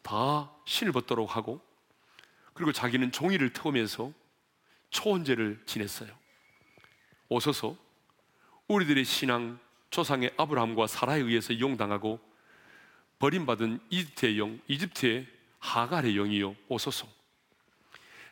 다 0.00 0.50
신을 0.64 0.90
벗도록 0.90 1.36
하고 1.36 1.60
그리고 2.54 2.72
자기는 2.72 3.12
종이를 3.12 3.52
태우면서 3.52 4.10
초혼제를 4.88 5.62
지냈어요. 5.66 6.10
오소서 7.28 7.76
우리들의 8.68 9.04
신앙 9.04 9.60
조상의 9.90 10.32
아브라함과 10.38 10.86
사라에 10.86 11.20
의해서 11.20 11.52
이용당하고 11.52 12.18
버림받은 13.18 13.80
이집트의 13.90 14.38
영, 14.38 14.58
이집트의 14.66 15.26
하갈의 15.58 16.14
영이요 16.14 16.56
오소서. 16.68 17.06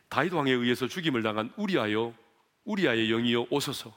다윗 0.07 0.33
왕에 0.33 0.51
의해서 0.51 0.87
죽임을 0.87 1.21
당한 1.21 1.53
우리아여 1.57 2.15
우리아의 2.63 3.09
영이요 3.09 3.45
오소서. 3.51 3.95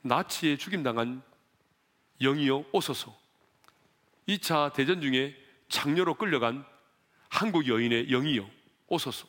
나치에 0.00 0.56
죽임 0.56 0.82
당한 0.82 1.22
영이요 2.22 2.64
오소서. 2.72 3.20
2차 4.28 4.72
대전 4.72 5.00
중에 5.00 5.36
장녀로 5.68 6.14
끌려간 6.14 6.64
한국 7.28 7.66
여인의 7.68 8.08
영이요 8.08 8.48
오소서. 8.88 9.26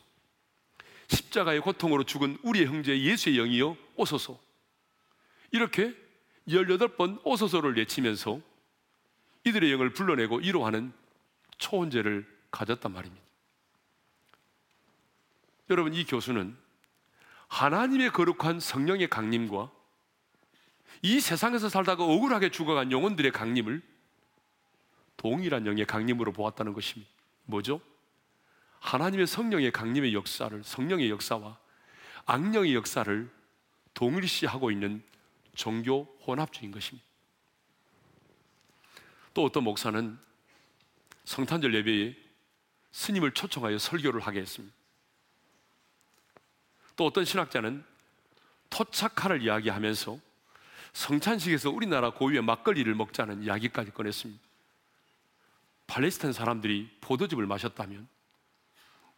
십자가의 1.07 1.61
고통으로 1.61 2.03
죽은 2.03 2.37
우리의 2.43 2.67
형제 2.67 2.99
예수의 2.99 3.35
영이요 3.37 3.77
오소서. 3.95 4.39
이렇게 5.51 5.95
18번 6.47 7.19
오소서를 7.23 7.77
외치면서 7.77 8.39
이들의 9.43 9.71
영을 9.71 9.91
불러내고 9.93 10.39
이루하는 10.41 10.93
초혼제를 11.57 12.27
가졌단 12.51 12.91
말입니다. 12.91 13.25
여러분, 15.69 15.93
이 15.93 16.05
교수는 16.05 16.57
하나님의 17.47 18.11
거룩한 18.11 18.59
성령의 18.59 19.09
강림과 19.09 19.71
이 21.01 21.19
세상에서 21.19 21.69
살다가 21.69 22.03
억울하게 22.03 22.49
죽어간 22.49 22.91
영혼들의 22.91 23.31
강림을 23.31 23.81
동일한 25.21 25.67
영의 25.67 25.85
강림으로 25.85 26.31
보았다는 26.31 26.73
것입니다. 26.73 27.11
뭐죠? 27.45 27.79
하나님의 28.79 29.27
성령의 29.27 29.71
강림의 29.71 30.15
역사를, 30.15 30.63
성령의 30.63 31.11
역사와 31.11 31.59
악령의 32.25 32.73
역사를 32.73 33.29
동일시하고 33.93 34.71
있는 34.71 35.03
종교 35.53 36.05
혼합주의인 36.25 36.71
것입니다. 36.71 37.07
또 39.35 39.45
어떤 39.45 39.63
목사는 39.63 40.17
성탄절 41.25 41.75
예배에 41.75 42.15
스님을 42.91 43.33
초청하여 43.33 43.77
설교를 43.77 44.21
하게 44.21 44.39
했습니다. 44.39 44.75
또 46.95 47.05
어떤 47.05 47.25
신학자는 47.25 47.85
토착화를 48.71 49.43
이야기하면서 49.43 50.17
성찬식에서 50.93 51.69
우리나라 51.69 52.09
고유의 52.09 52.41
막걸리를 52.41 52.91
먹자는 52.95 53.43
이야기까지 53.43 53.91
꺼냈습니다. 53.91 54.50
팔레스타인 55.91 56.31
사람들이 56.31 56.89
포도즙을 57.01 57.45
마셨다면 57.45 58.07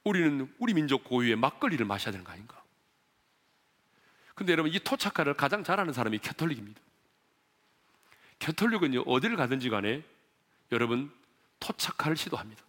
우리는 0.03 0.51
우리 0.57 0.73
민족 0.73 1.03
고유의 1.03 1.35
막걸리를 1.35 1.85
마셔야 1.85 2.11
되는 2.11 2.25
거 2.25 2.31
아닌가? 2.31 2.63
근데 4.33 4.53
여러분 4.53 4.73
이 4.73 4.79
토착화를 4.79 5.35
가장 5.35 5.63
잘하는 5.63 5.93
사람이 5.93 6.17
캐톨릭입니다. 6.17 6.81
캐톨릭은요 8.39 9.01
어디를 9.01 9.35
가든지 9.37 9.69
간에 9.69 10.03
여러분 10.71 11.13
토착화를 11.59 12.17
시도합니다. 12.17 12.63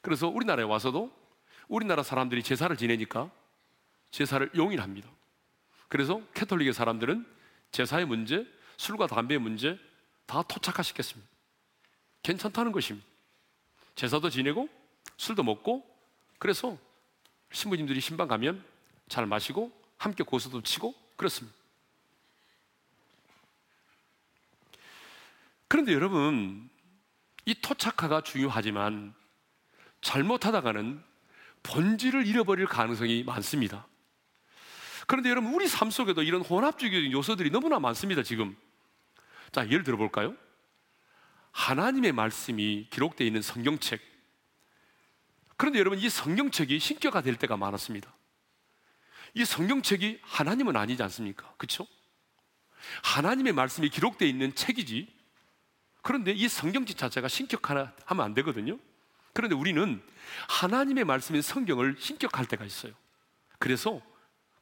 그래서 0.00 0.26
우리나라에 0.26 0.64
와서도 0.64 1.16
우리나라 1.68 2.02
사람들이 2.02 2.42
제사를 2.42 2.76
지내니까 2.76 3.30
제사를 4.10 4.50
용인합니다. 4.56 5.08
그래서 5.86 6.20
캐톨릭의 6.34 6.72
사람들은 6.72 7.24
제사의 7.70 8.06
문제, 8.06 8.44
술과 8.76 9.06
담배의 9.06 9.38
문제 9.38 9.78
다 10.26 10.42
토착화시켰습니다. 10.42 11.37
괜찮다는 12.28 12.72
것입니다. 12.72 13.06
제사도 13.94 14.28
지내고 14.28 14.68
술도 15.16 15.42
먹고 15.42 15.82
그래서 16.38 16.76
신부님들이 17.52 18.00
신방 18.00 18.28
가면 18.28 18.62
잘 19.08 19.24
마시고 19.24 19.72
함께 19.96 20.22
고수도 20.24 20.62
치고 20.62 20.94
그렇습니다. 21.16 21.56
그런데 25.68 25.94
여러분 25.94 26.68
이 27.46 27.54
토착화가 27.54 28.20
중요하지만 28.20 29.14
잘못하다가는 30.02 31.02
본질을 31.62 32.26
잃어버릴 32.26 32.66
가능성이 32.66 33.24
많습니다. 33.24 33.86
그런데 35.06 35.30
여러분, 35.30 35.54
우리 35.54 35.66
삶 35.66 35.90
속에도 35.90 36.22
이런 36.22 36.42
혼합주의적인 36.42 37.10
요소들이 37.12 37.50
너무나 37.50 37.80
많습니다, 37.80 38.22
지금. 38.22 38.54
자, 39.50 39.66
예를 39.66 39.82
들어볼까요? 39.82 40.36
하나님의 41.58 42.12
말씀이 42.12 42.86
기록되어 42.88 43.26
있는 43.26 43.42
성경책. 43.42 44.00
그런데 45.56 45.80
여러분, 45.80 45.98
이 45.98 46.08
성경책이 46.08 46.78
신격화 46.78 47.20
될 47.20 47.34
때가 47.34 47.56
많았습니다. 47.56 48.14
이 49.34 49.44
성경책이 49.44 50.20
하나님은 50.22 50.76
아니지 50.76 51.02
않습니까? 51.02 51.52
그렇죠? 51.56 51.84
하나님의 53.02 53.54
말씀이 53.54 53.90
기록되어 53.90 54.28
있는 54.28 54.54
책이지. 54.54 55.12
그런데 56.02 56.30
이 56.30 56.48
성경책 56.48 56.96
자체가 56.96 57.26
신격하면 57.26 57.90
안 58.06 58.34
되거든요. 58.34 58.78
그런데 59.34 59.56
우리는 59.56 60.00
하나님의 60.48 61.04
말씀인 61.04 61.42
성경을 61.42 61.96
신격할 61.98 62.46
때가 62.46 62.64
있어요. 62.64 62.92
그래서 63.58 64.00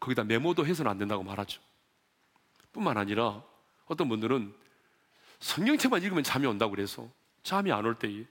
거기다 0.01 0.25
메모도 0.25 0.67
해서는 0.67 0.91
안 0.91 0.97
된다고 0.97 1.23
말하죠. 1.23 1.61
뿐만 2.73 2.97
아니라 2.97 3.45
어떤 3.85 4.09
분들은 4.09 4.66
성경책만 5.41 6.03
읽으면 6.03 6.25
잠이 6.25 6.47
온다고 6.47 6.73
그래서 6.73 7.09
잠이 7.43 7.73
안 7.73 7.85
올 7.85 7.95
때에 7.95 8.25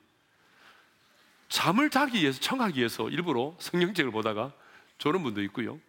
잠을 1.50 1.90
자기 1.90 2.22
위해서 2.22 2.40
청하기 2.40 2.80
위해서 2.80 3.10
일부러 3.10 3.56
성경책을 3.60 4.12
보다가 4.12 4.52
조는 4.98 5.24
분도 5.24 5.42
있고요. 5.44 5.80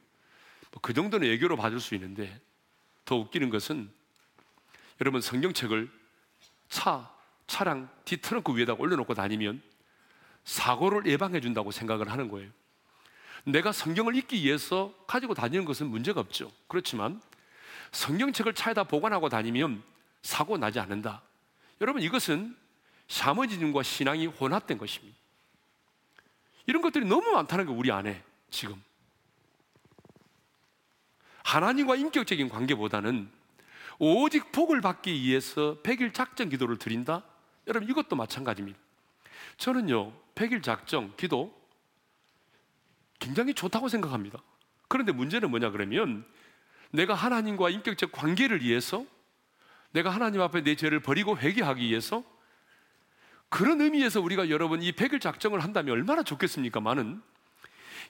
뭐그 0.72 0.92
정도는 0.92 1.28
애교로 1.32 1.56
봐줄 1.56 1.80
수 1.80 1.94
있는데 1.94 2.38
더 3.04 3.16
웃기는 3.16 3.50
것은 3.50 3.90
여러분 5.00 5.20
성경책을 5.20 5.90
차, 6.68 7.10
차량 7.46 7.88
뒤 8.04 8.18
트렁크 8.18 8.56
위에다 8.56 8.74
올려놓고 8.74 9.14
다니면 9.14 9.62
사고를 10.44 11.06
예방해 11.06 11.40
준다고 11.40 11.70
생각을 11.70 12.10
하는 12.10 12.28
거예요. 12.28 12.50
내가 13.44 13.72
성경을 13.72 14.16
읽기 14.16 14.42
위해서 14.42 14.92
가지고 15.06 15.34
다니는 15.34 15.64
것은 15.64 15.86
문제가 15.86 16.20
없죠. 16.20 16.50
그렇지만 16.68 17.20
성경책을 17.92 18.54
차에다 18.54 18.84
보관하고 18.84 19.28
다니면 19.28 19.82
사고 20.26 20.58
나지 20.58 20.80
않는다. 20.80 21.22
여러분 21.80 22.02
이것은 22.02 22.56
샤머니즘과 23.06 23.84
신앙이 23.84 24.26
혼합된 24.26 24.76
것입니다. 24.76 25.16
이런 26.66 26.82
것들이 26.82 27.06
너무 27.06 27.30
많다는 27.30 27.66
거 27.66 27.72
우리 27.72 27.92
안에 27.92 28.22
지금 28.50 28.82
하나님과 31.44 31.94
인격적인 31.94 32.48
관계보다는 32.48 33.30
오직 34.00 34.50
복을 34.50 34.80
받기 34.80 35.12
위해서 35.12 35.78
백일 35.82 36.12
작전 36.12 36.48
기도를 36.48 36.76
드린다. 36.76 37.22
여러분 37.68 37.88
이것도 37.88 38.16
마찬가지입니다. 38.16 38.76
저는요 39.58 40.12
백일 40.34 40.60
작정 40.60 41.14
기도 41.16 41.56
굉장히 43.20 43.54
좋다고 43.54 43.88
생각합니다. 43.88 44.42
그런데 44.88 45.12
문제는 45.12 45.50
뭐냐 45.50 45.70
그러면 45.70 46.26
내가 46.90 47.14
하나님과 47.14 47.70
인격적 47.70 48.10
관계를 48.10 48.62
위해서 48.62 49.06
내가 49.96 50.10
하나님 50.10 50.42
앞에 50.42 50.62
내 50.62 50.74
죄를 50.74 51.00
버리고 51.00 51.38
회개하기 51.38 51.82
위해서 51.82 52.22
그런 53.48 53.80
의미에서 53.80 54.20
우리가 54.20 54.50
여러분 54.50 54.82
이 54.82 54.92
백일 54.92 55.20
작정을 55.20 55.60
한다면 55.60 55.92
얼마나 55.94 56.22
좋겠습니까? 56.22 56.80
많은 56.80 57.22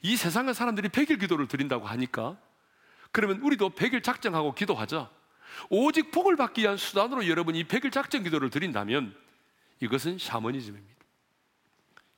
이 0.02 0.16
세상의 0.16 0.54
사람들이 0.54 0.88
백일 0.88 1.18
기도를 1.18 1.46
드린다고 1.46 1.86
하니까 1.86 2.36
그러면 3.12 3.40
우리도 3.40 3.70
백일 3.70 4.02
작정하고 4.02 4.52
기도하자. 4.52 5.08
오직 5.70 6.10
복을 6.10 6.34
받기 6.34 6.62
위한 6.62 6.76
수단으로 6.76 7.28
여러분 7.28 7.54
이 7.54 7.62
백일 7.62 7.92
작정 7.92 8.24
기도를 8.24 8.50
드린다면 8.50 9.16
이것은 9.80 10.18
샤머니즘입니다. 10.18 10.96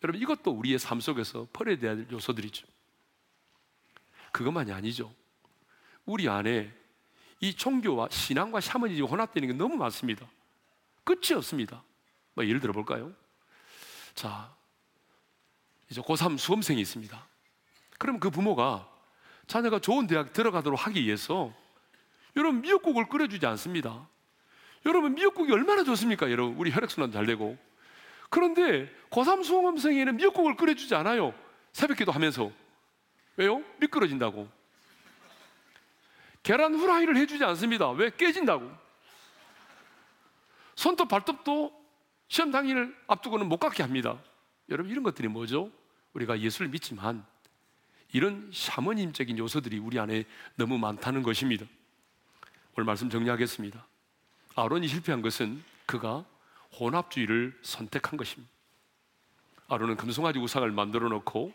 여러분 0.03 0.23
이것도 0.23 0.51
우리의 0.51 0.79
삶 0.79 0.99
속에서 0.99 1.47
버려야 1.53 1.77
될 1.77 2.07
요소들이죠. 2.11 2.67
그것만이 4.33 4.73
아니죠. 4.73 5.15
우리 6.07 6.27
안에 6.27 6.73
이 7.41 7.55
종교와 7.55 8.09
신앙과 8.11 8.61
샤머니즘 8.61 9.05
혼합되는 9.05 9.49
게 9.49 9.55
너무 9.55 9.77
많습니다. 9.77 10.27
끝이 11.05 11.37
없습니다. 11.37 11.83
뭐 12.35 12.45
예를 12.45 12.61
들어 12.61 12.73
볼까요? 12.73 13.13
자, 14.15 14.55
이제 15.91 16.01
고3 16.01 16.39
수험생이 16.39 16.81
있습니다. 16.81 17.27
그럼 17.99 18.21
그 18.21 18.31
부모가 18.31 18.89
자녀가 19.47 19.79
좋은 19.79 20.07
대학 20.07 20.33
들어가도록 20.33 20.87
하기 20.87 21.03
위해서 21.05 21.53
여러분 22.37 22.61
미역국을 22.61 23.09
끓여주지 23.09 23.47
않습니다. 23.47 24.09
여러분 24.87 25.15
미역국이 25.15 25.53
얼마나 25.53 25.83
좋습니까? 25.85 26.31
여러분 26.31 26.57
우리 26.57 26.71
혈액순환 26.71 27.11
잘 27.11 27.27
되고 27.27 27.57
그런데 28.31 28.93
고3 29.11 29.43
수험생에는 29.43 30.17
미역국을 30.17 30.57
끓여주지 30.57 30.95
않아요. 30.95 31.35
새벽기도 31.73 32.13
하면서 32.13 32.51
왜요? 33.37 33.63
미끄러진다고. 33.79 34.49
계란 36.49 36.75
후라이를 36.75 37.15
해주지 37.19 37.45
않습니다. 37.45 37.91
왜? 37.91 38.09
깨진다고. 38.09 38.73
손톱 40.77 41.07
발톱도 41.09 41.71
시험 42.29 42.51
당일을 42.51 42.97
앞두고는 43.07 43.47
못 43.47 43.59
갖게 43.59 43.83
합니다. 43.83 44.19
여러분 44.71 44.91
이런 44.91 45.05
것들이 45.05 45.29
뭐죠? 45.29 45.71
우리가 46.15 46.41
예수를 46.41 46.69
믿지만 46.69 47.23
이런 48.15 48.51
샤머님적인 48.51 49.37
요소들이 49.37 49.79
우리 49.79 49.99
안에 49.99 50.25
너무 50.55 50.79
많다는 50.79 51.23
것입니다. 51.23 51.67
오늘 52.75 52.87
말씀 52.87 53.11
정리하겠습니다. 53.11 53.87
아론이 54.55 54.89
실패한 54.89 55.21
것은 55.21 55.63
그가 55.85 56.25
혼합주의를 56.81 57.59
선택한 57.61 58.17
것입니다. 58.17 58.51
아론은 59.69 59.99
금송아지 59.99 60.39
우상을 60.39 60.71
만들어 60.71 61.11
놓고 61.11 61.53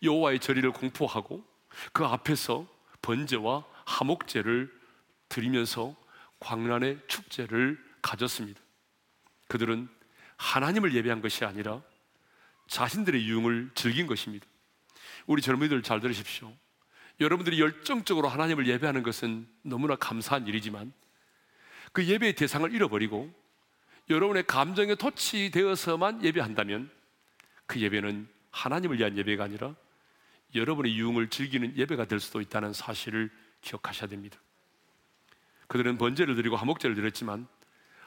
여호와의 0.00 0.38
절의를 0.38 0.70
공포하고 0.70 1.42
그 1.92 2.04
앞에서 2.04 2.68
번제와 3.02 3.64
하목제를 3.88 4.70
드리면서 5.28 5.96
광란의 6.40 7.00
축제를 7.08 7.82
가졌습니다. 8.02 8.60
그들은 9.48 9.88
하나님을 10.36 10.94
예배한 10.94 11.20
것이 11.20 11.44
아니라 11.44 11.82
자신들의 12.68 13.26
유흥을 13.26 13.70
즐긴 13.74 14.06
것입니다. 14.06 14.46
우리 15.26 15.42
젊은이들 15.42 15.82
잘 15.82 16.00
들으십시오. 16.00 16.54
여러분들이 17.20 17.60
열정적으로 17.60 18.28
하나님을 18.28 18.66
예배하는 18.68 19.02
것은 19.02 19.48
너무나 19.62 19.96
감사한 19.96 20.46
일이지만 20.46 20.92
그 21.92 22.04
예배의 22.04 22.34
대상을 22.34 22.72
잃어버리고 22.72 23.32
여러분의 24.10 24.46
감정에 24.46 24.94
토치되어서만 24.94 26.24
예배한다면 26.24 26.90
그 27.66 27.80
예배는 27.80 28.28
하나님을 28.50 28.98
위한 28.98 29.16
예배가 29.16 29.44
아니라 29.44 29.74
여러분의 30.54 30.96
유흥을 30.96 31.28
즐기는 31.30 31.76
예배가 31.76 32.04
될 32.04 32.20
수도 32.20 32.40
있다는 32.40 32.72
사실을 32.72 33.30
기억하셔야 33.60 34.08
됩니다. 34.08 34.38
그들은 35.66 35.98
번제를 35.98 36.34
드리고 36.34 36.56
화목제를 36.56 36.96
드렸지만 36.96 37.46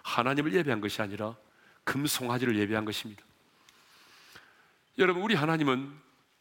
하나님을 0.04 0.54
예배한 0.54 0.82
것이 0.82 1.02
아니라 1.02 1.36
금송아지를 1.84 2.58
예배한 2.58 2.86
것입니다. 2.86 3.24
여러분, 4.98 5.24
우리 5.24 5.36
하나님은 5.36 5.92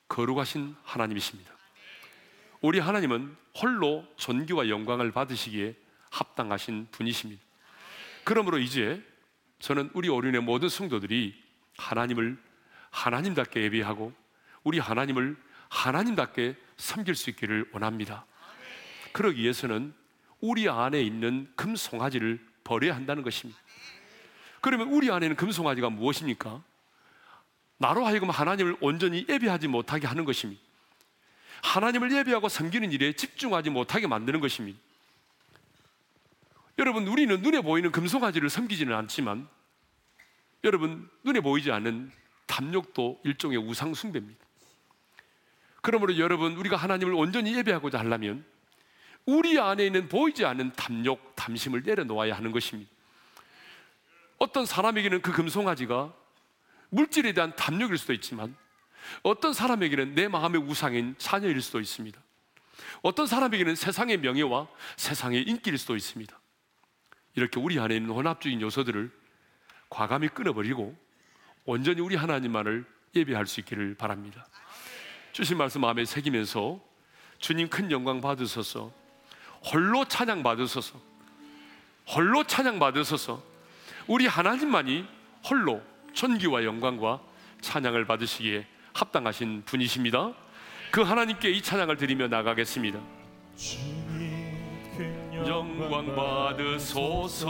거룩하신 0.09 0.77
하나님이십니다. 0.83 1.53
우리 2.61 2.79
하나님은 2.79 3.37
홀로 3.61 4.07
존귀와 4.17 4.69
영광을 4.69 5.13
받으시기에 5.13 5.77
합당하신 6.11 6.89
분이십니다. 6.91 7.43
그러므로 8.25 8.59
이제 8.59 9.03
저는 9.61 9.91
우리 9.95 10.09
오륜의 10.09 10.43
모든 10.43 10.69
성도들이 10.69 11.43
하나님을 11.77 12.39
하나님답게 12.91 13.63
예배하고 13.63 14.13
우리 14.63 14.79
하나님을 14.79 15.37
하나님답게 15.69 16.57
섬길 16.77 17.15
수 17.15 17.31
있기를 17.31 17.71
원합니다. 17.73 18.27
그러기 19.13 19.43
위해서는 19.43 19.95
우리 20.41 20.69
안에 20.69 21.03
있는 21.03 21.51
금송아지를 21.57 22.39
버려야 22.65 22.95
한다는 22.95 23.23
것입니다. 23.23 23.61
그러면 24.61 24.89
우리 24.89 25.11
안에는 25.11 25.37
금송아지가 25.37 25.91
무엇입니까? 25.91 26.63
나로 27.79 28.05
하여금 28.05 28.29
하나님을 28.31 28.77
온전히 28.81 29.25
예배하지 29.29 29.69
못하게 29.69 30.07
하는 30.07 30.25
것입니다. 30.25 30.61
하나님을 31.63 32.13
예배하고 32.13 32.49
섬기는 32.49 32.93
일에 32.93 33.13
집중하지 33.13 33.71
못하게 33.71 34.07
만드는 34.07 34.41
것입니다. 34.41 34.79
여러분, 36.79 37.07
우리는 37.07 37.41
눈에 37.43 37.61
보이는 37.61 37.91
금송아지를 37.91 38.49
섬기지는 38.49 38.95
않지만 38.95 39.49
여러분, 40.65 41.09
눈에 41.25 41.41
보이지 41.41 41.71
않는 41.73 42.11
탐욕도 42.47 43.21
일종의 43.25 43.59
우상숭배입니다. 43.59 44.45
그러므로 45.83 46.19
여러분, 46.19 46.57
우리가 46.57 46.77
하나님을 46.77 47.15
온전히 47.15 47.55
예배하고자 47.57 47.99
하려면 47.99 48.45
우리 49.31 49.61
안에 49.61 49.87
있는 49.87 50.09
보이지 50.09 50.45
않는 50.45 50.72
탐욕, 50.72 51.37
탐심을 51.37 51.83
내려놓아야 51.85 52.37
하는 52.37 52.51
것입니다. 52.51 52.91
어떤 54.39 54.66
사람에게는 54.66 55.22
그 55.22 55.31
금송아지가 55.31 56.12
물질에 56.89 57.33
대한 57.33 57.55
탐욕일 57.55 57.97
수도 57.97 58.12
있지만 58.12 58.57
어떤 59.22 59.53
사람에게는 59.53 60.16
내 60.16 60.26
마음의 60.26 60.61
우상인 60.62 61.14
자녀일 61.16 61.62
수도 61.62 61.78
있습니다. 61.78 62.20
어떤 63.03 63.28
사람에게는 63.28 63.76
세상의 63.76 64.16
명예와 64.16 64.66
세상의 64.97 65.43
인기일 65.43 65.78
수도 65.78 65.95
있습니다. 65.95 66.39
이렇게 67.37 67.61
우리 67.61 67.78
안에 67.78 67.97
있는 67.97 68.11
혼합주의 68.11 68.61
요소들을 68.61 69.12
과감히 69.89 70.28
끊어버리고 70.28 70.97
온전히 71.64 72.01
우리 72.01 72.16
하나님만을 72.16 72.85
예배할 73.14 73.47
수 73.47 73.61
있기를 73.61 73.95
바랍니다. 73.95 74.45
주신 75.33 75.57
말씀 75.57 75.83
마음에 75.83 76.05
새기면서 76.05 76.81
주님 77.39 77.68
큰 77.68 77.91
영광 77.93 78.20
받으소서 78.20 78.99
홀로 79.65 80.05
찬양 80.05 80.43
받으소서 80.43 80.99
홀로 82.15 82.45
찬양 82.45 82.79
받으소서 82.79 83.43
우리 84.07 84.27
하나님만이 84.27 85.07
홀로 85.49 85.83
존귀와 86.13 86.65
영광과 86.65 87.21
찬양을 87.61 88.07
받으시기에 88.07 88.67
합당하신 88.93 89.63
분이십니다. 89.65 90.33
그 90.91 91.03
하나님께 91.03 91.51
이 91.51 91.63
찬양을 91.63 91.97
드리며 91.97 92.27
나가겠습니다. 92.29 92.99
영광 95.47 96.15
받으소서 96.17 97.49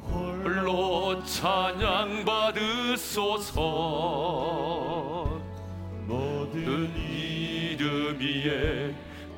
홀로 0.00 1.22
찬양 1.24 2.24
받으소서 2.24 3.60
모든 6.06 6.92
이름 6.96 8.18
위에 8.18 8.94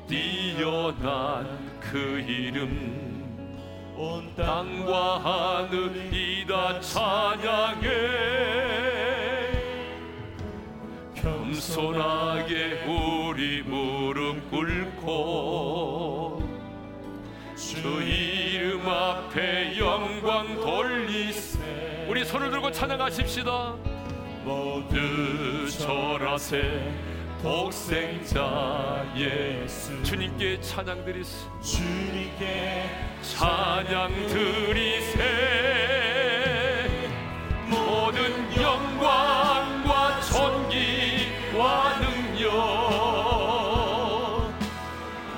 뛰어난 0.07 1.79
그 1.79 2.19
이름. 2.19 3.25
온 3.97 4.33
땅과 4.35 5.19
하늘이 5.69 6.45
다 6.47 6.79
찬양해. 6.81 7.89
겸손하게 11.15 12.83
우리 12.85 13.63
무릎 13.63 14.51
꿇고 14.51 16.43
주 17.55 18.01
이름 18.03 18.87
앞에 18.87 19.77
영광 19.77 20.59
돌리세. 20.59 22.05
우리 22.09 22.25
손을 22.25 22.51
들고 22.51 22.71
찬양하십시다. 22.71 23.75
모두 24.43 25.69
절하세 25.71 27.14
독생자 27.45 29.05
예수. 29.15 30.01
주님께 30.01 30.59
찬양 30.61 31.05
드리세 31.05 31.45
주님께 31.61 32.89
찬양 33.21 34.11
드리세. 34.29 35.19
모든 37.67 38.33
영광과 38.59 40.19
존귀와 40.21 41.99
능력 41.99 42.49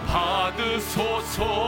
받으소서 0.08 1.67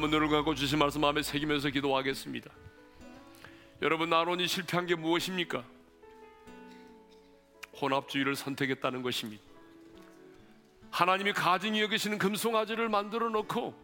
한번 0.00 0.12
눈을 0.12 0.28
감고 0.30 0.54
주신 0.54 0.78
말씀 0.78 1.02
마음에 1.02 1.22
새기면서 1.22 1.68
기도하겠습니다 1.68 2.50
여러분 3.82 4.10
아론이 4.10 4.46
실패한 4.46 4.86
게 4.86 4.94
무엇입니까? 4.94 5.62
혼합주의를 7.78 8.34
선택했다는 8.34 9.02
것입니다 9.02 9.42
하나님이 10.90 11.34
가증히 11.34 11.82
여기시는 11.82 12.16
금송아지를 12.16 12.88
만들어 12.88 13.28
놓고 13.28 13.74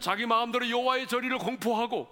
자기 0.00 0.26
마음대로 0.26 0.68
여호와의 0.68 1.06
절의를 1.06 1.38
공포하고 1.38 2.08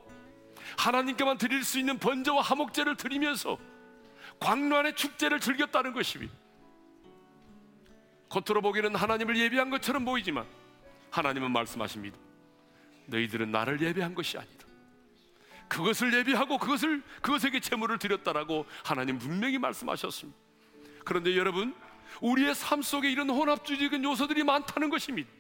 하나님께만 0.79 1.37
드릴 1.37 1.65
수 1.65 1.81
있는 1.81 1.99
번제와 1.99 2.43
화목제를 2.43 2.97
드리면서 2.97 3.59
광란의 4.39 4.95
축제를 4.95 5.41
즐겼다는 5.41 5.95
것입니다. 5.95 6.33
겉으로 8.29 8.63
보기에는 8.63 8.95
하나님을 8.95 9.37
예배한 9.37 9.71
것처럼 9.71 10.05
보이지만 10.05 10.47
하나님은 11.11 11.51
말씀하십니다. 11.51 12.30
너희들은 13.07 13.51
나를 13.51 13.81
예배한 13.81 14.15
것이 14.15 14.39
아니다. 14.39 14.67
그것을 15.69 16.13
예배하고 16.13 16.59
그것을 16.59 17.03
그것에게 17.23 17.61
제물을 17.61 17.99
드렸다라고 17.99 18.67
하나님 18.85 19.19
분명히 19.19 19.59
말씀하셨습니다. 19.59 20.39
그런데 21.05 21.37
여러분, 21.37 21.75
우리의 22.21 22.55
삶 22.55 22.83
속에 22.83 23.11
이런 23.11 23.31
혼합주의적인 23.31 24.03
요소들이 24.03 24.43
많다는 24.43 24.91
것입니다. 24.91 25.31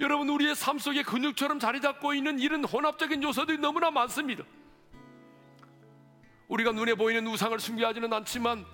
여러분, 0.00 0.28
우리의 0.28 0.54
삶 0.54 0.78
속에 0.78 1.02
근육처럼 1.02 1.58
자리 1.58 1.80
잡고 1.80 2.14
있는 2.14 2.38
이런 2.38 2.64
혼합적인 2.64 3.22
요소들이 3.22 3.58
너무나 3.58 3.90
많습니다. 3.90 4.44
우리가 6.48 6.72
눈에 6.72 6.94
보이는 6.94 7.26
우상을 7.26 7.58
숭배하지는 7.58 8.12
않지만 8.12 8.64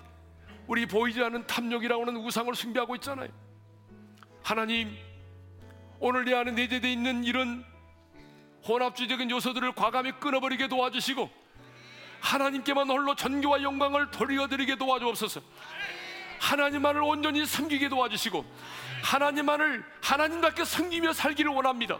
우리 0.67 0.85
보이지 0.85 1.23
않는 1.23 1.47
탐욕이라고 1.47 2.05
하는 2.05 2.17
우상을 2.17 2.53
숭배하고 2.53 2.95
있잖아요. 2.95 3.29
하나님, 4.43 4.95
오늘 5.99 6.25
내 6.25 6.33
안에 6.33 6.51
내재되어 6.51 6.89
있는 6.89 7.23
이런 7.23 7.65
혼합주의적인 8.67 9.29
요소들을 9.31 9.73
과감히 9.73 10.11
끊어버리게 10.19 10.67
도와주시고 10.67 11.29
하나님께만 12.21 12.89
홀로 12.89 13.15
전교와 13.15 13.63
영광을 13.63 14.11
돌려드리게 14.11 14.75
도와주옵소서. 14.75 15.41
하나님만을 16.39 17.01
온전히 17.01 17.45
섬기게 17.45 17.89
도와주시고 17.89 18.45
하나님만을 19.03 19.83
하나님답게 20.01 20.65
섬기며 20.65 21.13
살기를 21.13 21.51
원합니다. 21.51 21.97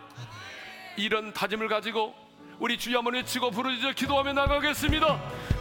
이런 0.97 1.33
다짐을 1.33 1.67
가지고 1.67 2.13
우리 2.59 2.77
주여 2.77 2.97
한번 2.97 3.13
외치고 3.15 3.51
부르짖어 3.51 3.93
기도하며 3.93 4.33
나가겠습니다. 4.33 5.19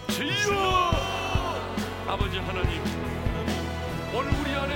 주여 0.09 0.91
아버지 2.09 2.39
하나님 2.39 2.83
오늘 4.13 4.33
우리 4.41 4.51
안에 4.51 4.75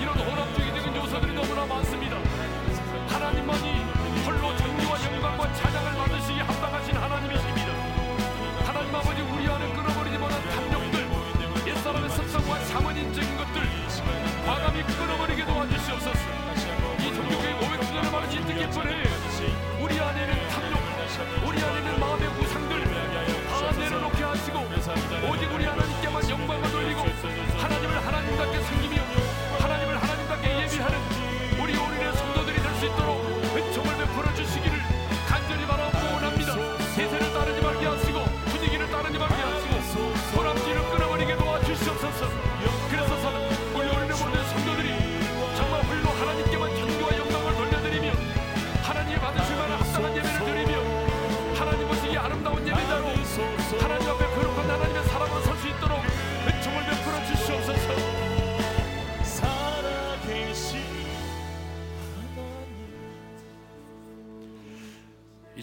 이런 0.00 0.18
혼합주의적인 0.18 0.96
요소들이 0.96 1.34
너무나 1.34 1.66
많습니다. 1.66 2.03
하 3.46 3.83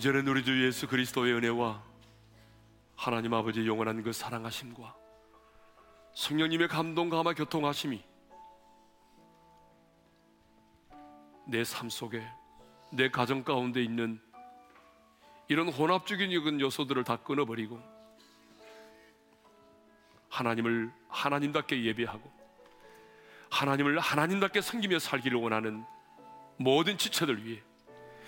이제는 0.02 0.28
우리 0.28 0.43
주 0.43 0.66
예수 0.66 0.88
그리스도의 0.88 1.32
은혜와 1.36 1.80
하나님 2.95 3.36
아버지의 3.36 3.68
영원한 3.68 4.02
그 4.02 4.12
사랑하심과 4.12 4.95
성령님의 6.16 6.70
감동 6.70 7.10
감화 7.10 7.36
교통하심이 7.36 8.04
내 11.45 11.64
삶 11.64 11.88
속에 11.91 12.28
내 12.91 13.12
가정 13.12 13.43
가운데 13.43 13.84
있는 13.84 14.20
이런 15.47 15.70
혼합적인 15.70 16.32
이런 16.32 16.60
요소들을 16.60 17.04
다 17.04 17.18
끊어버리고 17.18 17.80
하나님을 20.30 20.91
하나님답게 21.10 21.84
예배하고 21.84 22.32
하나님을 23.52 23.99
하나님답게 23.99 24.62
섬기며 24.62 24.97
살기를 24.97 25.38
원하는 25.38 25.86
모든 26.58 26.97
지체들 26.97 27.45
위해 27.45 27.62